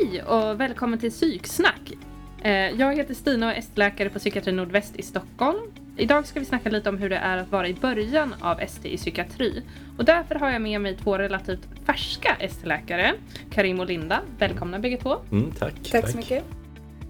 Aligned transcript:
Hej 0.00 0.22
och 0.22 0.60
välkommen 0.60 0.98
till 0.98 1.10
Psyksnack. 1.10 1.92
Eh, 2.42 2.50
Jag 2.52 2.96
heter 2.96 3.14
Stina 3.14 3.46
och 3.46 3.52
är 3.52 3.56
ST-läkare 3.58 4.10
på 4.10 4.18
Psykiatri 4.18 4.52
Nordväst 4.52 4.96
i 4.96 5.02
Stockholm. 5.02 5.58
Idag 5.96 6.26
ska 6.26 6.40
vi 6.40 6.46
snacka 6.46 6.70
lite 6.70 6.88
om 6.88 6.98
hur 6.98 7.10
det 7.10 7.16
är 7.16 7.36
att 7.38 7.48
vara 7.52 7.68
i 7.68 7.74
början 7.74 8.34
av 8.40 8.60
ST 8.60 8.94
i 8.94 8.96
psykiatri. 8.96 9.62
Och 9.98 10.04
därför 10.04 10.34
har 10.34 10.50
jag 10.50 10.62
med 10.62 10.80
mig 10.80 10.96
två 10.96 11.18
relativt 11.18 11.68
färska 11.84 12.36
ST-läkare, 12.40 13.14
Karim 13.50 13.80
och 13.80 13.86
Linda. 13.86 14.20
Välkomna 14.38 14.78
bägge 14.78 14.96
två. 14.96 15.16
Mm, 15.32 15.50
tack. 15.50 15.74
Tack 15.90 16.08
så 16.10 16.16
mycket. 16.16 16.44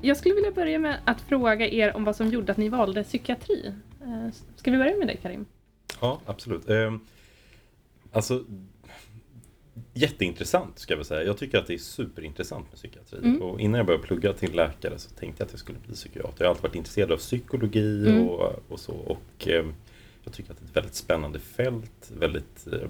Jag 0.03 0.17
skulle 0.17 0.35
vilja 0.35 0.51
börja 0.53 0.79
med 0.79 0.97
att 1.05 1.21
fråga 1.21 1.69
er 1.69 1.97
om 1.97 2.05
vad 2.05 2.17
som 2.17 2.29
gjorde 2.29 2.53
att 2.53 2.59
ni 2.59 2.69
valde 2.69 3.05
psykiatri. 3.05 3.73
Eh, 4.03 4.29
Ska 4.57 4.71
vi 4.71 4.77
börja 4.79 4.97
med 4.97 5.07
dig 5.07 5.19
Karim? 5.23 5.47
Ja, 6.01 6.21
absolut. 6.27 6.69
Ehm, 6.71 7.01
alltså, 8.13 8.45
jätteintressant 9.95 10.79
ska 10.79 10.93
jag 10.93 10.97
väl 10.97 11.05
säga. 11.07 11.23
Jag 11.23 11.39
tycker 11.39 11.59
att 11.59 11.67
det 11.67 11.75
är 11.75 11.79
superintressant 11.79 12.67
med 12.71 12.77
psykiatri. 12.77 13.19
Mm. 13.19 13.43
Och 13.43 13.61
innan 13.61 13.79
jag 13.79 13.87
började 13.87 14.07
plugga 14.07 14.33
till 14.33 14.53
läkare 14.57 14.99
så 14.99 15.11
tänkte 15.11 15.43
jag 15.43 15.47
att 15.47 15.53
jag 15.53 15.61
skulle 15.61 15.79
bli 15.87 15.95
psykiater. 15.95 16.35
Jag 16.39 16.47
har 16.47 16.51
alltid 16.51 16.63
varit 16.63 16.75
intresserad 16.75 17.13
av 17.13 17.17
psykologi 17.17 18.09
Mm. 18.09 18.29
och, 18.29 18.63
och 18.69 18.81
så. 18.81 18.93
Och 18.93 19.49
ehm, 19.49 19.75
jag 20.25 20.33
tycker 20.33 20.53
att 20.53 20.59
det 20.59 20.65
är 20.65 20.69
ett 20.69 20.77
väldigt 20.77 20.95
spännande 20.95 21.39
fält. 21.39 22.11
Väldigt 22.19 22.67
eh, 22.73 22.89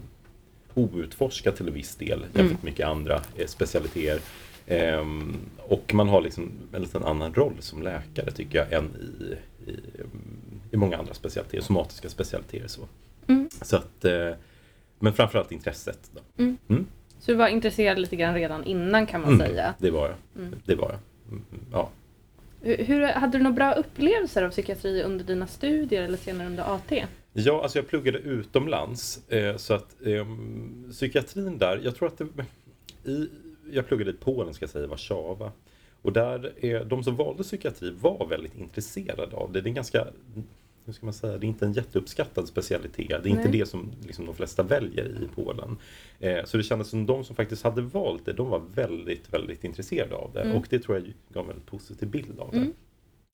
outforskat 0.74 1.56
till 1.56 1.68
en 1.68 1.74
viss 1.74 1.96
del 1.96 2.08
jämfört 2.20 2.34
med 2.34 2.44
Mm. 2.50 2.56
mycket 2.62 2.86
andra 2.86 3.22
eh, 3.36 3.46
specialiteter. 3.46 4.20
Ehm, 4.66 5.36
och 5.58 5.94
man 5.94 6.08
har 6.08 6.20
liksom 6.22 6.50
en 6.72 6.82
liten 6.82 7.02
annan 7.04 7.34
roll 7.34 7.54
som 7.60 7.82
läkare 7.82 8.30
tycker 8.30 8.58
jag 8.58 8.72
än 8.72 8.90
i, 9.20 9.34
i, 9.70 9.74
i 10.70 10.76
många 10.76 10.96
andra 10.96 11.14
specialiteter, 11.14 11.64
somatiska 11.64 12.08
specialiteter. 12.08 12.68
Så, 12.68 12.80
Mm. 13.26 13.48
så 13.62 13.76
att, 13.76 14.04
eh, 14.04 14.30
men 15.02 15.12
framförallt 15.12 15.52
intresset. 15.52 16.10
Då. 16.14 16.42
Mm. 16.42 16.56
Mm. 16.68 16.86
Så 17.18 17.30
du 17.30 17.36
var 17.36 17.48
intresserad 17.48 17.98
lite 17.98 18.16
grann 18.16 18.34
redan 18.34 18.64
innan 18.64 19.06
kan 19.06 19.20
man 19.20 19.34
Mm. 19.34 19.46
säga. 19.46 19.74
Det 19.78 19.90
var 19.90 20.08
jag. 20.08 20.42
Mm. 20.44 20.58
Det 20.64 20.74
var 20.74 20.88
jag. 20.90 20.98
Mm, 21.28 21.44
ja. 21.72 21.90
Hur, 22.62 22.76
hur, 22.76 23.02
hade 23.06 23.38
du 23.38 23.44
några 23.44 23.54
bra 23.56 23.72
upplevelser 23.72 24.42
av 24.42 24.50
psykiatri 24.50 25.02
under 25.02 25.24
dina 25.24 25.46
studier 25.46 26.02
eller 26.02 26.16
senare 26.16 26.46
under 26.46 26.74
AT? 26.74 27.06
Ja, 27.32 27.62
alltså 27.62 27.78
jag 27.78 27.88
pluggade 27.88 28.18
utomlands. 28.18 29.30
Eh, 29.30 29.56
så 29.56 29.74
att 29.74 29.96
eh, 30.06 30.26
psykiatrin 30.90 31.58
där, 31.58 31.80
jag 31.84 31.96
tror 31.96 32.08
att 32.08 32.18
det... 32.18 32.26
I, 33.10 33.28
jag 33.72 33.86
pluggade 33.86 34.10
i 34.10 34.14
Polen 34.14 34.54
ska 34.54 34.62
jag 34.62 34.70
säga, 34.70 34.86
Warszawa. 34.86 35.52
Och 36.02 36.12
där, 36.12 36.52
är, 36.64 36.84
de 36.84 37.04
som 37.04 37.16
valde 37.16 37.42
psykiatri 37.42 37.90
var 38.00 38.26
väldigt 38.26 38.58
intresserade 38.58 39.36
av 39.36 39.52
det. 39.52 39.60
Det 39.60 39.70
är 39.70 39.72
ganska, 39.72 40.06
hur 40.84 40.92
ska 40.92 41.06
man 41.06 41.12
säga, 41.12 41.38
det 41.38 41.46
är 41.46 41.48
inte 41.48 41.66
en 41.66 41.72
jätteuppskattad 41.72 42.48
specialitet. 42.48 43.22
Det 43.22 43.28
är 43.28 43.30
inte 43.30 43.48
Nej. 43.48 43.58
det 43.58 43.66
som 43.66 43.92
liksom, 44.06 44.26
de 44.26 44.34
flesta 44.34 44.62
väljer 44.62 45.04
i 45.04 45.28
Polen. 45.34 45.76
Eh, 46.18 46.44
så 46.44 46.56
det 46.56 46.62
kändes 46.62 46.88
som 46.88 47.06
de 47.06 47.24
som 47.24 47.36
faktiskt 47.36 47.62
hade 47.62 47.82
valt 47.82 48.24
det, 48.24 48.32
de 48.32 48.48
var 48.50 48.62
väldigt, 48.74 49.32
väldigt 49.32 49.64
intresserade 49.64 50.14
av 50.14 50.30
det. 50.34 50.42
Mm. 50.42 50.56
Och 50.56 50.66
det 50.70 50.78
tror 50.78 50.98
jag 50.98 51.12
gav 51.28 51.42
en 51.42 51.48
väldigt 51.48 51.66
positiv 51.66 52.08
bild 52.08 52.40
av 52.40 52.50
det. 52.50 52.56
Mm. 52.56 52.72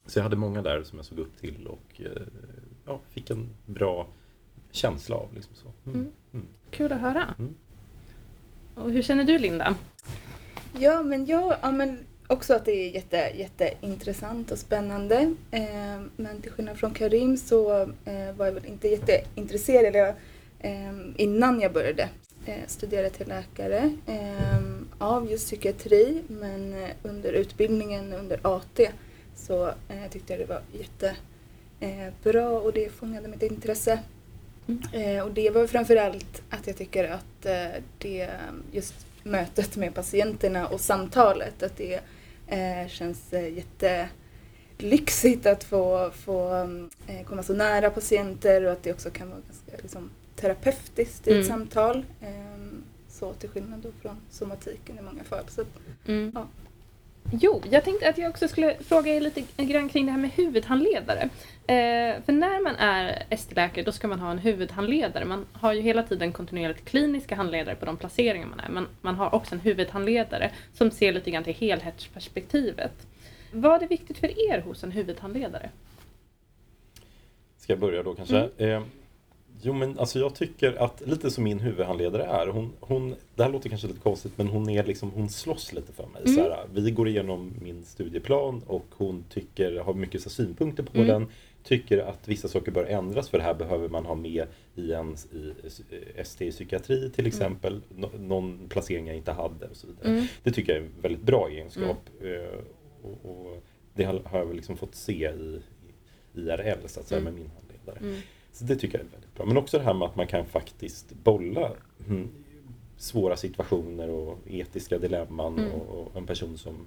Så 0.06 0.18
jag 0.18 0.22
hade 0.22 0.36
många 0.36 0.62
där 0.62 0.82
som 0.82 0.98
jag 0.98 1.06
såg 1.06 1.18
upp 1.18 1.36
till 1.40 1.66
och 1.66 2.00
eh, 2.00 2.22
ja, 2.86 3.00
fick 3.10 3.30
en 3.30 3.48
bra 3.66 4.08
känsla 4.70 5.16
av. 5.16 5.34
Liksom 5.34 5.54
så. 5.54 5.72
Mm. 5.86 6.00
Mm. 6.00 6.12
Mm. 6.32 6.46
Kul 6.70 6.92
att 6.92 7.00
höra. 7.00 7.34
Mm. 7.38 7.54
Och 8.74 8.90
hur 8.90 9.02
känner 9.02 9.24
du 9.24 9.38
Linda? 9.38 9.74
Ja, 10.78 11.02
men 11.02 11.26
jag, 11.26 11.56
ja, 11.62 11.70
men 11.70 11.98
också 12.26 12.54
att 12.54 12.64
det 12.64 12.72
är 12.72 12.90
jätte, 12.90 13.30
jätteintressant 13.34 14.50
och 14.50 14.58
spännande. 14.58 15.34
Eh, 15.50 16.00
men 16.16 16.42
till 16.42 16.50
skillnad 16.50 16.78
från 16.78 16.94
Karim 16.94 17.36
så 17.36 17.80
eh, 17.80 18.32
var 18.36 18.46
jag 18.46 18.52
väl 18.52 18.66
inte 18.66 18.88
jätteintresserad 18.88 19.94
jag, 19.94 20.08
eh, 20.60 20.92
innan 21.16 21.60
jag 21.60 21.72
började 21.72 22.08
eh, 22.46 22.66
studera 22.66 23.10
till 23.10 23.28
läkare 23.28 23.96
eh, 24.06 24.60
av 24.98 25.30
just 25.30 25.46
psykiatri. 25.46 26.22
Men 26.28 26.82
eh, 26.82 26.90
under 27.02 27.32
utbildningen, 27.32 28.12
under 28.12 28.40
AT, 28.42 28.80
så 29.36 29.70
tyckte 30.10 30.32
jag 30.32 30.40
det 30.40 30.54
var 30.54 30.62
jättebra 30.72 31.16
bra 32.22 32.60
och 32.60 32.72
det 32.72 32.92
fångade 32.92 33.28
mitt 33.28 33.42
intresse. 33.42 33.98
Mm. 34.68 35.24
Och 35.24 35.30
det 35.30 35.50
var 35.50 35.66
framförallt 35.66 36.42
att 36.50 36.66
jag 36.66 36.76
tycker 36.76 37.10
att 37.10 37.46
det 37.98 38.30
just 38.72 38.94
mötet 39.22 39.76
med 39.76 39.94
patienterna 39.94 40.66
och 40.66 40.80
samtalet, 40.80 41.62
att 41.62 41.76
det 41.76 42.00
eh, 42.46 42.88
känns 42.88 43.32
eh, 43.32 43.48
jättelyxigt 43.56 45.46
att 45.46 45.64
få, 45.64 46.10
få 46.14 46.52
eh, 47.06 47.26
komma 47.26 47.42
så 47.42 47.54
nära 47.54 47.90
patienter 47.90 48.64
och 48.64 48.72
att 48.72 48.82
det 48.82 48.92
också 48.92 49.10
kan 49.10 49.28
vara 49.30 49.40
ganska 49.40 49.82
liksom, 49.82 50.10
terapeutiskt 50.36 51.26
i 51.26 51.30
Mm. 51.30 51.40
ett 51.42 51.48
samtal. 51.48 52.04
Eh, 52.20 52.28
så 53.08 53.32
till 53.32 53.48
skillnad 53.48 53.80
då 53.80 53.88
från 54.02 54.16
somatiken 54.30 54.98
i 54.98 55.02
många 55.02 55.24
fall. 55.24 55.44
Så, 55.48 55.64
Mm. 56.06 56.32
Ja. 56.34 56.46
Jo, 57.32 57.62
jag 57.70 57.84
tänkte 57.84 58.08
att 58.08 58.18
jag 58.18 58.30
också 58.30 58.48
skulle 58.48 58.76
fråga 58.80 59.14
er 59.14 59.20
lite 59.20 59.42
grann 59.56 59.88
kring 59.88 60.06
det 60.06 60.12
här 60.12 60.18
med 60.18 60.30
huvudhandledare. 60.30 61.22
Eh, 61.66 62.22
för 62.24 62.32
när 62.32 62.62
man 62.62 62.76
är 62.76 63.22
ST-läkare 63.30 63.84
då 63.84 63.92
ska 63.92 64.08
man 64.08 64.20
ha 64.20 64.30
en 64.30 64.38
huvudhandledare. 64.38 65.24
Man 65.24 65.46
har 65.52 65.72
ju 65.72 65.80
hela 65.80 66.02
tiden 66.02 66.32
kontinuerligt 66.32 66.84
kliniska 66.84 67.34
handledare 67.34 67.74
på 67.74 67.86
de 67.86 67.96
placeringar 67.96 68.46
man 68.46 68.60
är. 68.60 68.68
Men 68.68 68.86
man 69.00 69.14
har 69.14 69.34
också 69.34 69.54
en 69.54 69.60
huvudhandledare 69.60 70.50
som 70.74 70.90
ser 70.90 71.12
lite 71.12 71.30
grann 71.30 71.44
till 71.44 71.54
helhetsperspektivet. 71.54 73.06
Vad 73.52 73.82
är 73.82 73.88
viktigt 73.88 74.18
för 74.18 74.52
er 74.52 74.60
hos 74.60 74.84
en 74.84 74.92
huvudhandledare? 74.92 75.70
Ska 77.58 77.72
jag 77.72 77.80
börja 77.80 78.02
då 78.02 78.14
kanske? 78.14 78.48
Mm. 78.58 78.72
Eh, 78.72 78.82
jo 79.62 79.72
men 79.72 79.98
alltså 79.98 80.18
jag 80.18 80.34
tycker 80.34 80.72
att 80.72 81.02
lite 81.06 81.30
som 81.30 81.44
min 81.44 81.58
huvudhandledare 81.60 82.22
är, 82.24 82.46
hon, 82.46 82.72
hon, 82.80 83.14
det 83.34 83.42
här 83.42 83.50
låter 83.52 83.68
kanske 83.68 83.86
lite 83.86 84.00
konstigt 84.00 84.32
men 84.38 84.46
hon 84.48 84.68
är 84.70 84.84
liksom, 84.84 85.10
hon 85.10 85.28
slåss 85.28 85.72
lite 85.72 85.92
för 85.92 86.06
mig. 86.06 86.22
Mm. 86.24 86.34
Så 86.36 86.40
här, 86.42 86.66
vi 86.72 86.90
går 86.90 87.08
igenom 87.08 87.54
min 87.62 87.84
studieplan 87.84 88.62
och 88.66 88.86
hon 88.90 89.24
tycker, 89.30 89.78
har 89.78 89.94
mycket 89.94 90.22
så, 90.22 90.30
synpunkter 90.30 90.82
på 90.82 90.94
Mm. 90.96 91.06
den. 91.08 91.26
Tycker 91.62 91.98
att 91.98 92.28
vissa 92.28 92.48
saker 92.48 92.72
bör 92.72 92.84
ändras 92.84 93.28
för 93.28 93.38
det 93.38 93.44
här 93.44 93.54
behöver 93.54 93.88
man 93.88 94.06
ha 94.06 94.14
med 94.14 94.46
i 94.74 94.92
en 94.92 95.14
i, 95.32 95.52
ST 96.16 96.46
i 96.46 96.50
psykiatri 96.50 97.10
till 97.10 97.26
exempel. 97.26 97.80
Nå, 97.96 98.10
någon 98.18 98.68
placering 98.68 99.06
jag 99.06 99.16
inte 99.16 99.32
hade 99.32 99.66
och 99.66 99.76
så 99.76 99.86
vidare. 99.86 100.08
Mm. 100.08 100.26
Det 100.42 100.52
tycker 100.52 100.72
jag 100.72 100.82
är 100.82 100.86
en 100.86 100.92
väldigt 101.02 101.22
bra 101.22 101.48
egenskap. 101.48 101.98
Eh, 102.20 102.58
Och, 103.02 103.30
och 103.30 103.62
det 103.94 104.04
har 104.04 104.22
jag 104.32 104.46
väl 104.46 104.56
liksom 104.56 104.76
fått 104.76 104.94
se 104.94 105.12
i, 105.30 105.60
i 106.36 106.40
IRL 106.40 106.86
så 106.86 107.00
att 107.00 107.06
säga 107.06 107.20
Mm. 107.20 107.34
med 107.34 107.42
min 107.42 107.50
handledare. 107.56 108.20
Så 108.56 108.64
det 108.64 108.76
tycker 108.76 108.98
jag 108.98 109.06
är 109.06 109.10
väldigt 109.10 109.34
bra. 109.34 109.46
Men 109.46 109.56
också 109.56 109.78
det 109.78 109.84
här 109.84 109.94
med 109.94 110.08
att 110.08 110.16
man 110.16 110.26
kan 110.26 110.44
faktiskt 110.46 111.12
bolla 111.12 111.72
mm, 112.08 112.28
svåra 112.96 113.36
situationer 113.36 114.10
och 114.10 114.38
etiska 114.46 114.98
dilemman 114.98 115.58
Mm. 115.58 115.72
och, 115.72 116.06
och 116.06 116.16
en 116.16 116.26
person 116.26 116.58
som 116.58 116.86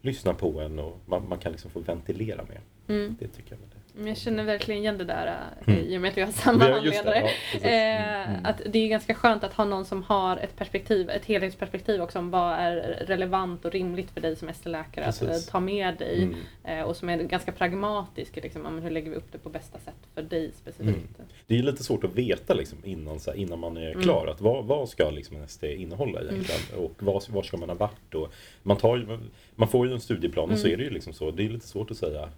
lyssnar 0.00 0.34
på 0.34 0.60
en 0.60 0.78
och 0.78 0.98
man, 1.06 1.28
man 1.28 1.38
kan 1.38 1.52
liksom 1.52 1.70
få 1.70 1.80
ventilera 1.80 2.44
med. 2.44 2.60
Mm. 2.88 3.16
Det 3.20 3.28
tycker 3.28 3.50
jag 3.52 3.58
är 3.58 3.60
väldigt 3.60 3.79
Jag 4.06 4.16
känner 4.16 4.44
verkligen 4.44 4.80
igen 4.80 4.98
det 4.98 5.04
där 5.04 5.26
eh, 5.26 5.74
Mm. 5.74 5.86
i 5.86 5.96
och 5.96 6.00
med 6.00 6.10
att 6.10 6.16
vi 6.16 6.22
har 6.22 6.32
samma 6.32 6.68
Ja, 6.68 6.78
just 6.84 7.04
det. 7.04 7.10
handledare. 7.10 7.30
Ja. 7.62 7.68
Eh, 7.68 8.20
Mm, 8.20 8.30
mm. 8.30 8.44
Att 8.46 8.60
det 8.66 8.78
är 8.78 8.88
ganska 8.88 9.14
skönt 9.14 9.44
att 9.44 9.52
ha 9.52 9.64
någon 9.64 9.84
som 9.84 10.02
har 10.02 10.36
ett 10.36 10.56
perspektiv, 10.56 11.10
ett 11.10 11.24
helhetsperspektiv 11.24 12.02
också 12.02 12.18
om 12.18 12.30
vad 12.30 12.52
är 12.58 12.76
relevant 13.06 13.64
och 13.64 13.72
rimligt 13.72 14.10
för 14.10 14.20
dig 14.20 14.36
som 14.36 14.48
ST-läkare 14.48 15.04
att 15.04 15.22
eh, 15.22 15.36
ta 15.50 15.60
med 15.60 15.96
dig. 15.98 16.22
Mm. 16.64 16.84
Och 16.86 16.96
som 16.96 17.08
är 17.08 17.16
ganska 17.22 17.52
pragmatisk, 17.52 18.36
liksom, 18.36 18.78
hur 18.82 18.90
lägger 18.90 19.10
vi 19.10 19.16
upp 19.16 19.32
det 19.32 19.38
på 19.38 19.48
bästa 19.48 19.78
sätt 19.78 19.94
för 20.14 20.22
dig 20.22 20.50
specifikt. 20.56 21.08
Det 21.46 21.58
är 21.58 21.62
lite 21.62 21.84
svårt 21.84 22.04
att 22.04 22.14
veta 22.14 22.54
liksom, 22.54 22.78
innan, 22.84 23.20
så 23.20 23.30
här, 23.30 23.38
innan 23.38 23.58
man 23.58 23.76
är 23.76 23.90
Mm. 23.90 24.02
klar. 24.02 24.26
Att 24.26 24.40
vad, 24.40 24.64
vad 24.64 24.88
ska 24.88 25.10
liksom, 25.10 25.36
en 25.36 25.44
ST 25.44 25.74
innehålla 25.74 26.20
egentligen? 26.20 26.60
Och 26.84 26.92
vad, 26.98 27.28
var 27.30 27.42
ska 27.42 27.56
man 27.56 27.68
ha 27.68 27.76
varit? 27.76 28.14
Och 28.14 28.32
man, 28.62 28.76
tar 28.76 29.18
man 29.54 29.68
får 29.68 29.86
ju 29.86 29.92
en 29.92 30.00
studieplan 30.00 30.50
och 30.50 30.58
så 30.58 30.66
Mm. 30.66 30.74
är 30.74 30.76
det 30.78 30.84
ju 30.84 30.90
liksom 30.90 31.12
så. 31.12 31.30
Det 31.30 31.44
är 31.44 31.48
lite 31.48 31.66
svårt 31.68 31.90
att 31.90 31.96
säga. 31.96 32.28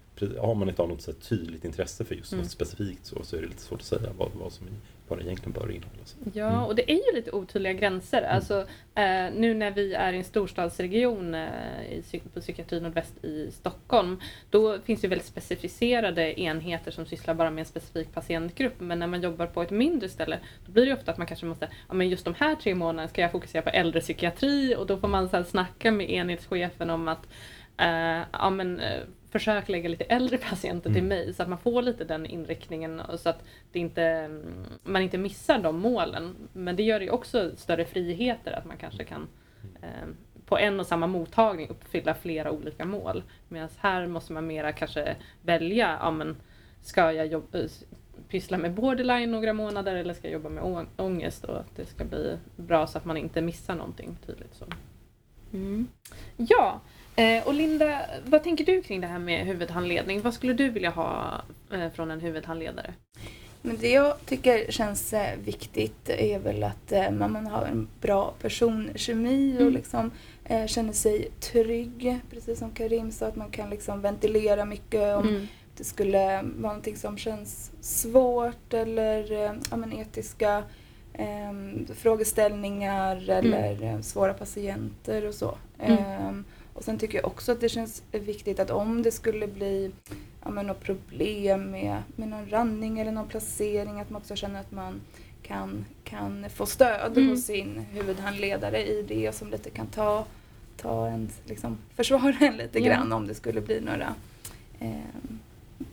Har 0.41 0.55
man 0.55 0.69
inte 0.69 0.83
har 0.83 0.89
något 0.89 1.03
så 1.03 1.11
här, 1.13 1.19
tydligt 1.19 1.52
intresse 1.65 2.05
för 2.05 2.15
just 2.15 2.33
Mm. 2.33 2.43
något 2.43 2.51
specifikt 2.51 3.07
så, 3.07 3.23
så 3.25 3.37
är 3.37 3.41
det 3.41 3.47
lite 3.47 3.63
svårt 3.63 3.81
att 3.81 3.87
säga 3.87 4.11
vad, 4.19 4.31
vad 4.35 4.53
som 4.53 4.67
vad 5.09 5.19
det 5.19 5.25
egentligen 5.25 5.53
bör 5.53 5.71
innehålla. 5.71 6.05
Så. 6.05 6.17
Ja, 6.35 6.49
Mm. 6.49 6.63
och 6.65 6.75
det 6.75 6.91
är 6.93 6.95
ju 7.13 7.15
lite 7.17 7.31
otydliga 7.31 7.73
gränser. 7.73 8.23
Alltså, 8.23 8.61
eh, 8.95 9.33
nu 9.35 9.55
när 9.55 9.71
vi 9.71 9.95
är 9.95 10.13
i 10.13 10.17
en 10.17 10.25
storstadsregion 10.25 11.35
eh, 11.35 11.49
i, 11.91 12.21
på 12.35 12.41
psykiatri 12.41 12.81
nordväst 12.81 13.25
i 13.25 13.51
Stockholm, 13.51 14.21
då 14.51 14.79
finns 14.81 15.01
det 15.01 15.09
väldigt 15.09 15.27
specificerade 15.27 16.41
enheter 16.41 16.91
som 16.91 17.07
sysslar 17.07 17.35
bara 17.35 17.51
med 17.51 17.63
en 17.63 17.67
specifik 17.67 18.13
patientgrupp. 18.15 18.81
Men 18.81 18.99
när 18.99 19.07
man 19.07 19.23
jobbar 19.23 19.47
på 19.47 19.63
ett 19.63 19.71
mindre 19.71 20.09
ställe, 20.09 20.39
då 20.67 20.73
blir 20.73 20.87
det 20.87 20.93
ofta 20.93 21.11
att 21.13 21.19
man 21.19 21.27
kanske 21.27 21.47
måste, 21.47 21.69
ja 21.89 21.95
men 21.95 22.09
just 22.09 22.25
de 22.25 22.35
här 22.35 22.55
tre 22.55 22.75
månaderna 22.75 23.09
ska 23.09 23.21
jag 23.23 23.33
fokusera 23.33 23.63
på 23.63 23.71
äldrepsykiatri 23.71 24.75
och 24.77 24.87
då 24.87 24.97
får 24.99 25.09
man 25.09 25.29
så 25.29 25.37
här 25.37 25.45
snacka 25.45 25.91
med 25.93 26.11
enhetschefen 26.11 26.91
om 26.91 27.09
att 27.09 27.27
eh, 27.77 28.23
ja 28.33 28.51
men 28.51 28.81
eh, 28.81 29.01
försök 29.33 29.69
lägga 29.69 29.89
lite 29.89 30.05
äldre 30.05 30.39
patienter 30.39 30.91
till 30.91 31.03
Mm. 31.05 31.09
mig 31.09 31.35
så 31.35 31.43
att 31.43 31.49
man 31.49 31.59
får 31.59 31.83
lite 31.83 32.05
den 32.05 32.27
inriktningen 32.27 33.01
och 33.01 33.21
så 33.21 33.29
att 33.29 33.45
det 33.73 33.79
inte, 33.79 34.03
mm, 34.03 34.65
man 34.83 35.03
inte 35.03 35.19
missar 35.19 35.59
de 35.59 35.79
målen. 35.79 36.49
Men 36.53 36.77
det 36.77 36.83
gör 36.83 36.99
det 36.99 37.05
ju 37.05 37.11
också 37.11 37.57
större 37.57 37.85
friheter 37.85 38.53
att 38.53 38.65
man 38.65 38.77
kanske 38.77 39.05
kan 39.05 39.29
eh, 39.83 40.09
på 40.47 40.59
en 40.59 40.81
och 40.81 40.87
samma 40.87 41.07
mottagning 41.07 41.69
uppfylla 41.69 42.15
flera 42.15 42.51
olika 42.51 42.85
mål. 42.85 43.23
Medan 43.49 43.69
här 43.79 44.07
måste 44.07 44.33
man 44.33 44.47
mera 44.47 44.73
kanske 44.73 45.17
välja, 45.43 45.99
ja 46.01 46.11
men 46.11 46.37
ska 46.81 47.13
jag 47.13 47.27
jobba, 47.27 47.59
pyssla 48.29 48.59
med 48.59 48.75
borderline 48.75 49.31
några 49.31 49.53
månader 49.53 49.95
eller 49.95 50.15
ska 50.15 50.27
jag 50.29 50.33
jobba 50.33 50.49
med 50.49 50.87
ångest 50.97 51.45
och 51.45 51.61
att 51.61 51.77
det 51.77 51.87
ska 51.87 52.05
bli 52.05 52.39
bra 52.57 52.87
så 52.87 52.99
att 52.99 53.05
man 53.05 53.17
inte 53.17 53.43
missar 53.43 53.75
någonting 53.75 54.17
tydligt 54.27 54.55
så. 54.55 54.65
Mm. 55.53 55.89
Ja, 56.37 56.81
eh, 57.17 57.47
och 57.47 57.55
Linda, 57.55 58.01
vad 58.25 58.43
tänker 58.43 58.65
du 58.65 58.83
kring 58.83 59.01
det 59.01 59.07
här 59.07 59.19
med 59.19 59.47
huvudhandledning? 59.47 60.23
Vad 60.23 60.35
skulle 60.35 60.53
du 60.53 60.69
vilja 60.71 60.91
ha 60.91 61.41
eh, 61.73 61.91
från 61.91 62.11
en 62.11 62.21
huvudhandledare? 62.21 62.95
Men 63.65 63.77
det 63.81 63.91
jag 63.91 64.27
tycker 64.27 64.73
känns 64.73 65.13
eh, 65.13 65.39
viktigt 65.45 66.09
är 66.09 66.39
väl 66.39 66.65
att 66.65 66.93
eh, 66.93 67.11
man 67.11 67.47
har 67.47 67.65
en 67.67 67.89
bra 68.01 68.35
personkemi 68.43 69.57
och 69.57 69.61
Mm. 69.61 69.73
liksom 69.75 70.11
eh, 70.45 70.67
känner 70.67 70.93
sig 70.93 71.29
trygg. 71.41 72.19
Precis 72.31 72.59
som 72.59 72.71
Karim 72.71 73.11
sa, 73.13 73.27
att 73.27 73.37
man 73.37 73.51
kan 73.51 73.71
liksom 73.71 74.01
ventilera 74.01 74.65
mycket 74.65 75.17
om 75.17 75.29
Mm. 75.29 75.47
det 75.77 75.85
skulle 75.85 76.19
vara 76.19 76.43
någonting 76.43 76.97
som 76.97 77.19
känns 77.19 77.71
svårt 77.81 78.75
eller 78.75 79.33
ja, 79.71 79.77
men 79.77 79.93
etiska 79.93 80.63
eh, 81.15 81.53
frågeställningar 81.95 83.31
eller 83.31 83.83
eh, 83.83 84.01
svåra 84.01 84.35
patienter 84.35 85.27
och 85.29 85.35
så. 85.35 85.59
Och 86.75 86.85
sen 86.85 86.99
tycker 86.99 87.19
jag 87.19 87.27
också 87.27 87.53
att 87.53 87.61
det 87.61 87.69
känns 87.69 88.03
viktigt 88.13 88.61
att 88.61 88.71
om 88.71 89.03
det 89.03 89.11
skulle 89.13 89.47
bli 89.47 89.91
ja, 90.45 90.51
men 90.51 90.67
något 90.67 90.81
problem 90.81 91.71
med, 91.71 92.03
med 92.17 92.29
någon 92.29 92.51
randning 92.51 92.99
eller 92.99 93.13
någon 93.13 93.29
placering 93.29 94.01
att 94.01 94.11
man 94.11 94.23
också 94.23 94.37
känner 94.37 94.61
att 94.61 94.73
man 94.73 95.01
kan, 95.43 95.85
kan 96.05 96.51
få 96.51 96.67
stöd 96.67 97.13
Mm. 97.19 97.31
hos 97.31 97.45
sin 97.45 97.79
huvudhandledare 97.93 98.87
i 98.87 99.03
det 99.09 99.35
som 99.35 99.51
lite 99.51 99.71
kan 99.71 99.87
ta, 99.87 100.25
ta 100.77 101.07
en, 101.09 101.29
liksom, 101.45 101.79
försvara 101.97 102.37
en 102.41 102.57
lite 102.57 102.79
Ja. 102.79 102.87
grann 102.87 103.13
om 103.13 103.27
det 103.27 103.35
skulle 103.35 103.61
bli 103.61 103.81
några 103.81 104.15
eh, 104.81 104.91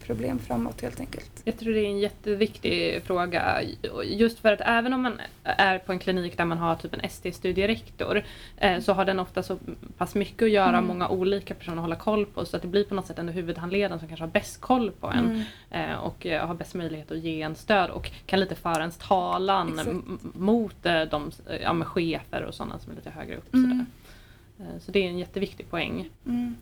problem 0.09 0.39
framåt 0.39 0.81
helt 0.81 1.00
enkelt. 1.00 1.41
Jag 1.44 1.57
tror 1.59 1.73
det 1.73 1.79
är 1.79 1.85
en 1.85 2.00
jätteviktig 2.00 3.03
fråga. 3.03 3.61
Just 4.06 4.39
för 4.39 4.53
att 4.53 4.61
även 4.65 4.94
om 4.94 5.01
man 5.01 5.21
är 5.44 5.77
på 5.79 5.91
en 5.91 6.00
klinik 6.00 6.38
där 6.38 6.45
man 6.45 6.57
har 6.57 6.75
typ 6.75 6.94
en 6.94 7.00
ST-studierektor 7.01 8.23
eh, 8.57 8.79
så 8.79 8.94
har 8.94 9.06
den 9.06 9.19
ofta 9.19 9.44
så 9.44 9.57
pass 9.97 10.15
mycket 10.15 10.41
att 10.44 10.50
göra, 10.51 10.69
Mm. 10.77 10.85
många 10.88 11.09
olika 11.09 11.53
personer 11.53 11.77
att 11.77 11.81
hålla 11.83 11.95
koll 11.95 12.25
på 12.25 12.45
så 12.45 12.56
att 12.56 12.61
det 12.61 12.67
blir 12.67 12.83
på 12.83 12.95
något 12.95 13.06
sätt 13.07 13.19
ändå 13.19 13.31
huvudhandledaren 13.33 14.00
som 14.00 14.07
kanske 14.07 14.23
har 14.23 14.31
bäst 14.31 14.61
koll 14.61 14.91
på 14.91 15.07
en 15.07 15.25
Mm. 15.69 15.89
eh, 15.91 15.95
och 15.97 16.25
eh, 16.25 16.47
har 16.47 16.55
bäst 16.55 16.73
möjlighet 16.75 17.12
att 17.12 17.19
ge 17.19 17.41
en 17.41 17.55
stöd 17.55 17.89
och 17.89 18.12
kan 18.25 18.39
lite 18.39 18.55
föra 18.55 18.79
ens 18.79 18.97
talan 18.97 19.79
Exakt. 19.79 19.95
mot 20.35 20.83
de 20.83 21.31
ja, 21.63 21.83
chefer 21.83 22.44
och 22.44 22.53
sådana 22.53 22.79
som 22.79 22.91
är 22.91 22.95
lite 22.95 23.09
högre 23.09 23.35
upp. 23.38 23.53
Mm. 23.53 23.85
Så 24.79 24.91
det 24.91 25.00
är 25.00 25.07
en 25.09 25.19
jätteviktig 25.19 25.69
poäng. 25.69 26.09
Mm. 26.25 26.55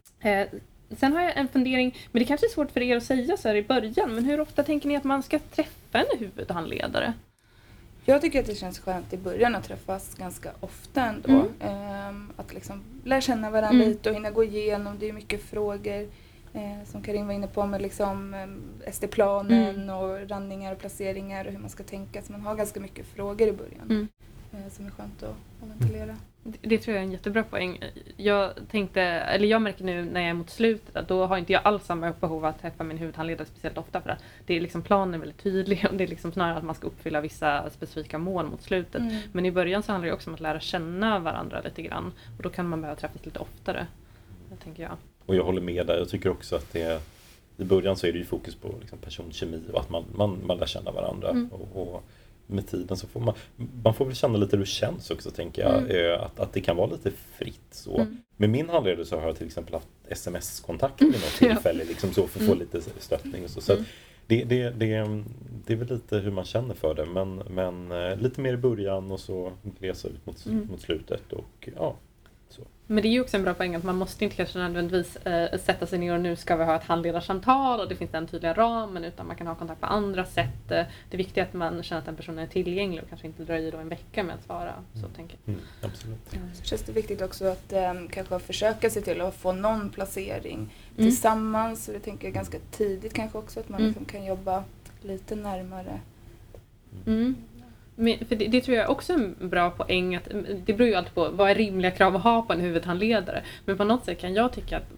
Sen 0.98 1.14
har 1.14 1.22
jag 1.22 1.38
en 1.38 1.48
fundering, 1.48 1.96
men 2.12 2.20
det 2.20 2.26
kanske 2.26 2.48
är 2.48 2.50
svårt 2.50 2.72
för 2.72 2.82
er 2.82 2.98
att 2.98 3.04
säga 3.04 3.38
så 3.38 3.48
här 3.48 3.56
i 3.56 3.64
början, 3.64 4.16
men 4.16 4.26
hur 4.26 4.40
ofta 4.40 4.64
tänker 4.64 4.88
ni 4.90 4.96
att 4.96 5.04
man 5.04 5.24
ska 5.24 5.40
träffa 5.40 6.00
en 6.00 6.20
huvudhandledare? 6.20 7.14
Jag 8.06 8.22
tycker 8.22 8.40
att 8.40 8.46
det 8.46 8.56
känns 8.56 8.80
skönt 8.80 9.14
i 9.14 9.18
början 9.18 9.56
att 9.56 9.64
träffas 9.64 10.16
ganska 10.16 10.52
ofta 10.60 11.06
ändå. 11.06 11.30
Mm. 11.30 11.48
Ehm, 11.62 12.32
att 12.36 12.54
liksom 12.54 12.84
lära 13.04 13.22
känna 13.22 13.50
varandra 13.50 13.76
Mm. 13.76 13.90
lite 13.90 14.10
och 14.10 14.16
hinna 14.16 14.32
gå 14.32 14.44
igenom. 14.44 14.96
Det 15.00 15.10
är 15.10 15.14
mycket 15.14 15.44
frågor 15.44 16.08
eh, 16.54 16.84
som 16.86 17.02
Karin 17.02 17.28
var 17.28 17.34
inne 17.34 17.48
på 17.48 17.66
med 17.66 17.82
liksom, 17.82 18.34
eh, 18.34 18.92
SD-planen 18.94 19.76
Mm. 19.76 19.90
och 19.98 20.30
randningar 20.30 20.72
och 20.72 20.80
placeringar 20.80 21.46
och 21.46 21.52
hur 21.52 21.60
man 21.60 21.70
ska 21.70 21.84
tänka. 21.84 22.22
Så 22.22 22.32
man 22.32 22.42
har 22.42 22.56
ganska 22.56 22.80
mycket 22.80 23.06
frågor 23.16 23.48
i 23.48 23.52
början 23.52 23.86
Mm. 23.90 24.08
Eh, 24.58 24.72
som 24.72 24.86
är 24.86 24.90
skönt 24.90 25.24
att, 25.24 25.30
att 25.62 25.70
ventilera. 25.70 26.16
Det, 26.44 26.58
det 26.62 26.78
tror 26.78 26.96
jag 26.96 27.02
är 27.02 27.06
en 27.06 27.12
jättebra 27.12 27.44
poäng. 27.44 27.80
Jag 28.18 28.52
tänkte, 28.72 29.02
eller 29.02 29.48
jag 29.48 29.62
märker 29.62 29.84
nu 29.84 30.06
när 30.06 30.22
jag 30.22 30.30
är 30.30 30.34
mot 30.34 30.50
slutet 30.50 30.96
att 30.96 31.08
då 31.08 31.26
har 31.26 31.38
inte 31.38 31.54
jag 31.54 31.62
alls 31.66 31.86
samma 31.86 32.12
behov 32.12 32.46
av 32.46 32.50
att 32.50 32.62
träffa 32.62 32.84
min 32.84 32.98
huvudhandledare 32.98 33.48
speciellt 33.48 33.78
ofta 33.78 34.02
för 34.02 34.10
att 34.10 34.24
det 34.46 34.54
är 34.54 34.62
liksom 34.62 34.82
planen 34.82 35.14
är 35.14 35.18
väldigt 35.18 35.44
tydlig 35.44 35.86
och 35.90 35.98
det 35.98 36.04
är 36.04 36.08
liksom 36.08 36.32
snarare 36.32 36.58
att 36.58 36.64
man 36.64 36.76
ska 36.76 36.88
uppfylla 36.88 37.22
vissa 37.22 37.70
specifika 37.70 38.18
mål 38.18 38.46
mot 38.46 38.62
slutet. 38.62 39.02
Mm. 39.02 39.16
Men 39.32 39.46
i 39.46 39.52
början 39.52 39.84
så 39.84 39.92
handlar 39.92 40.08
det 40.08 40.14
också 40.14 40.30
om 40.30 40.34
att 40.34 40.40
lära 40.40 40.60
känna 40.60 41.20
varandra 41.20 41.62
lite 41.62 41.82
grann 41.82 42.14
och 42.38 42.44
då 42.44 42.50
kan 42.50 42.70
man 42.70 42.82
behöva 42.82 43.00
träffas 43.00 43.26
lite 43.26 43.40
oftare. 43.40 43.88
Det 44.50 44.56
tänker 44.56 44.84
jag. 44.84 44.98
Och 45.26 45.36
jag 45.36 45.44
håller 45.44 45.62
med 45.62 45.88
där. 45.88 45.98
Jag 45.98 46.10
tycker 46.10 46.30
också 46.30 46.56
att 46.56 46.74
det 46.74 47.02
i 47.58 47.64
början 47.64 47.98
så 47.98 48.08
är 48.08 48.12
det 48.12 48.18
ju 48.18 48.26
fokus 48.26 48.56
på 48.56 48.76
liksom 48.80 48.98
personkemi 48.98 49.64
och 49.74 49.80
att 49.80 49.90
man, 49.90 50.06
man, 50.16 50.40
man 50.46 50.58
lär 50.58 50.66
känna 50.66 50.92
varandra. 50.92 51.30
Mm. 51.30 51.48
Och, 51.48 51.82
och 51.82 52.04
med 52.48 52.68
tiden 52.68 52.98
så 52.98 53.08
får 53.08 53.20
man, 53.20 53.34
man 53.84 53.94
får 53.94 54.06
väl 54.06 54.16
känna 54.16 54.38
lite 54.38 54.56
hur 54.58 54.64
det 54.64 54.70
känns 54.70 55.12
också 55.12 55.32
tänker 55.32 55.62
jag. 55.62 55.78
Mm. 55.78 56.12
Eh, 56.14 56.22
Att, 56.26 56.40
att 56.40 56.54
det 56.54 56.62
kan 56.62 56.76
vara 56.78 56.88
lite 56.92 57.12
fritt 57.38 57.68
så. 57.72 57.96
Mm. 57.98 58.18
Med 58.38 58.50
min 58.50 58.70
handledare 58.70 59.06
så 59.06 59.16
har 59.20 59.28
jag 59.28 59.38
till 59.38 59.48
exempel 59.48 59.74
haft 59.74 59.88
sms-kontakt 60.08 61.02
vid 61.02 61.08
något 61.12 61.38
Ja. 61.42 61.48
tillfälle 61.48 61.84
liksom 61.84 62.14
så 62.14 62.28
för 62.28 62.40
att 62.40 62.46
få 62.46 62.52
Mm. 62.54 62.60
lite 62.60 62.82
stöttning 63.00 63.44
och 63.44 63.50
så. 63.50 63.62
så 63.62 63.74
Mm. 63.74 63.86
det, 64.28 64.44
det, 64.44 64.70
det, 64.70 65.24
det 65.66 65.74
är 65.74 65.78
väl 65.78 65.88
lite 65.94 66.18
hur 66.18 66.32
man 66.32 66.46
känner 66.46 66.76
för 66.76 66.94
det 66.96 67.06
men, 67.06 67.36
men 67.36 67.92
eh, 67.92 68.18
lite 68.18 68.42
mer 68.42 68.54
i 68.54 68.58
början 68.58 69.12
och 69.12 69.20
så 69.20 69.52
glesa 69.80 70.08
ut 70.08 70.26
mot, 70.26 70.46
Mm. 70.46 70.68
mot 70.72 70.82
slutet 70.82 71.34
och 71.34 71.70
ja. 71.76 71.96
Men 72.90 73.02
det 73.02 73.08
är 73.08 73.12
ju 73.12 73.22
också 73.22 73.38
en 73.38 73.44
bra 73.44 73.54
poäng 73.54 73.76
att 73.76 73.84
man 73.84 73.96
måste 73.96 74.24
inte 74.24 74.36
kanske 74.36 74.58
nödvändigtvis 74.60 75.16
eh, 75.16 75.60
sätta 75.60 75.86
sig 75.86 76.00
ner 76.00 76.14
och 76.14 76.22
nu 76.22 76.36
ska 76.36 76.56
vi 76.56 76.64
ha 76.64 76.76
ett 76.76 76.84
handledarsamtal 76.84 77.80
och 77.80 77.88
det 77.90 77.96
finns 77.96 78.12
den 78.12 78.28
tydliga 78.28 78.54
ramen 78.54 79.04
utan 79.04 79.28
man 79.28 79.36
kan 79.36 79.48
ha 79.48 79.56
kontakt 79.56 79.82
på 79.82 79.88
andra 79.88 80.26
sätt. 80.26 80.72
Eh, 80.72 80.84
Det 81.10 81.18
viktiga 81.18 81.44
är 81.44 81.48
att 81.48 81.54
man 81.54 81.84
känner 81.84 82.00
att 82.00 82.06
den 82.06 82.16
personen 82.16 82.40
är 82.40 82.48
tillgänglig 82.48 83.04
och 83.04 83.10
kanske 83.10 83.28
inte 83.28 83.44
dröjer 83.44 83.72
då 83.72 83.78
en 83.78 83.90
vecka 83.90 84.24
med 84.24 84.36
att 84.36 84.44
svara. 84.46 84.74
Så 85.02 85.08
tänker 85.16 85.38
Mm, 85.48 85.60
absolut. 85.82 86.18
jag. 86.32 86.42
Så 86.56 86.64
känns 86.64 86.82
det 86.84 86.92
viktigt 86.92 87.22
också 87.22 87.46
att 87.46 87.74
um, 87.74 88.08
kanske 88.08 88.40
försöka 88.40 88.90
se 88.90 89.02
till 89.02 89.22
att 89.22 89.36
få 89.36 89.52
någon 89.52 89.90
placering 89.90 90.58
Mm. 90.58 90.70
tillsammans. 91.10 91.86
Så 91.86 91.92
jag 91.92 92.04
tänker 92.04 92.30
ganska 92.30 92.58
tidigt 92.72 93.14
kanske 93.14 93.38
också 93.38 93.60
att 93.60 93.70
man 93.70 93.80
Mm. 93.80 93.90
liksom 93.90 94.06
kan 94.06 94.26
jobba 94.26 94.64
lite 95.02 95.36
närmare. 95.36 96.00
Mm. 97.06 97.36
Men, 98.00 98.26
för 98.26 98.36
det, 98.36 98.48
det 98.48 98.62
tror 98.62 98.78
jag 98.78 98.90
också 98.90 99.14
är 99.14 99.18
en 99.18 99.50
bra 99.50 99.70
poäng. 99.70 100.16
Att, 100.16 100.28
det 100.66 100.74
beror 100.74 100.90
ju 100.90 100.96
alltid 100.96 101.14
på 101.14 101.30
vad 101.30 101.50
är 101.50 101.56
rimliga 101.56 101.92
krav 101.92 102.16
att 102.16 102.24
ha 102.24 102.42
på 102.42 102.54
en 102.54 102.60
huvudhandledare. 102.60 103.44
Men 103.66 103.78
på 103.78 103.84
något 103.84 104.06
sätt 104.06 104.20
kan 104.20 104.34
jag 104.34 104.54
tycka 104.54 104.78
att 104.78 104.92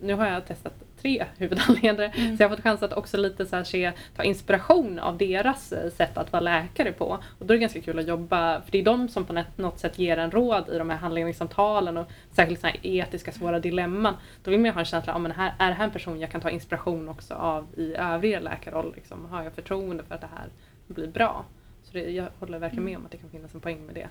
nu 0.00 0.14
har 0.14 0.26
jag 0.26 0.46
testat 0.46 0.72
tre 1.02 1.24
huvudhandledare 1.36 2.12
Mm. 2.16 2.36
så 2.36 2.42
jag 2.42 2.48
har 2.48 2.56
fått 2.56 2.64
chans 2.64 2.82
att 2.82 2.92
också 2.92 3.16
lite 3.16 3.46
så 3.46 3.64
se, 3.64 3.92
ta 4.16 4.22
inspiration 4.22 4.98
av 4.98 5.18
deras 5.18 5.72
eh, 5.72 5.90
sätt 5.90 6.18
att 6.18 6.32
vara 6.32 6.40
läkare 6.40 6.92
på. 6.92 7.18
Och 7.38 7.46
då 7.46 7.54
är 7.54 7.58
det 7.58 7.58
ganska 7.58 7.80
kul 7.80 7.98
att 7.98 8.08
jobba, 8.08 8.60
för 8.60 8.72
det 8.72 8.78
är 8.78 8.84
de 8.84 9.08
som 9.08 9.24
på 9.24 9.44
något 9.56 9.78
sätt 9.78 9.98
ger 9.98 10.16
en 10.16 10.30
råd 10.30 10.68
i 10.72 10.78
de 10.78 10.90
här 10.90 10.96
handledningssamtalen 10.96 11.96
och 11.96 12.06
särskilt 12.32 12.60
så 12.60 12.66
här 12.66 12.76
etiska 12.82 13.32
svåra 13.32 13.60
dilemman. 13.60 14.14
Då 14.44 14.50
vill 14.50 14.60
man 14.60 14.66
ju 14.66 14.72
ha 14.72 14.80
en 14.80 14.86
känsla 14.86 15.14
av, 15.14 15.20
men 15.20 15.32
här, 15.32 15.54
är 15.58 15.68
det 15.68 15.74
här 15.74 15.84
en 15.84 15.90
person 15.90 16.20
jag 16.20 16.30
kan 16.30 16.40
ta 16.40 16.50
inspiration 16.50 17.08
också 17.08 17.34
av 17.34 17.66
i 17.76 17.94
övriga 17.94 18.40
läkarroll? 18.40 18.92
Liksom? 18.96 19.24
Har 19.24 19.42
jag 19.42 19.52
förtroende 19.52 20.02
för 20.02 20.14
att 20.14 20.20
det 20.20 20.30
här 20.36 20.48
blir 20.86 21.06
bra? 21.06 21.44
Så 21.88 21.98
det, 21.98 22.10
jag 22.10 22.28
håller 22.38 22.58
verkligen 22.58 22.84
med 22.84 22.96
om 22.96 23.04
att 23.04 23.10
det 23.10 23.18
kan 23.18 23.30
finnas 23.30 23.54
en 23.54 23.60
poäng 23.60 23.86
med 23.86 23.94
det. 23.94 24.08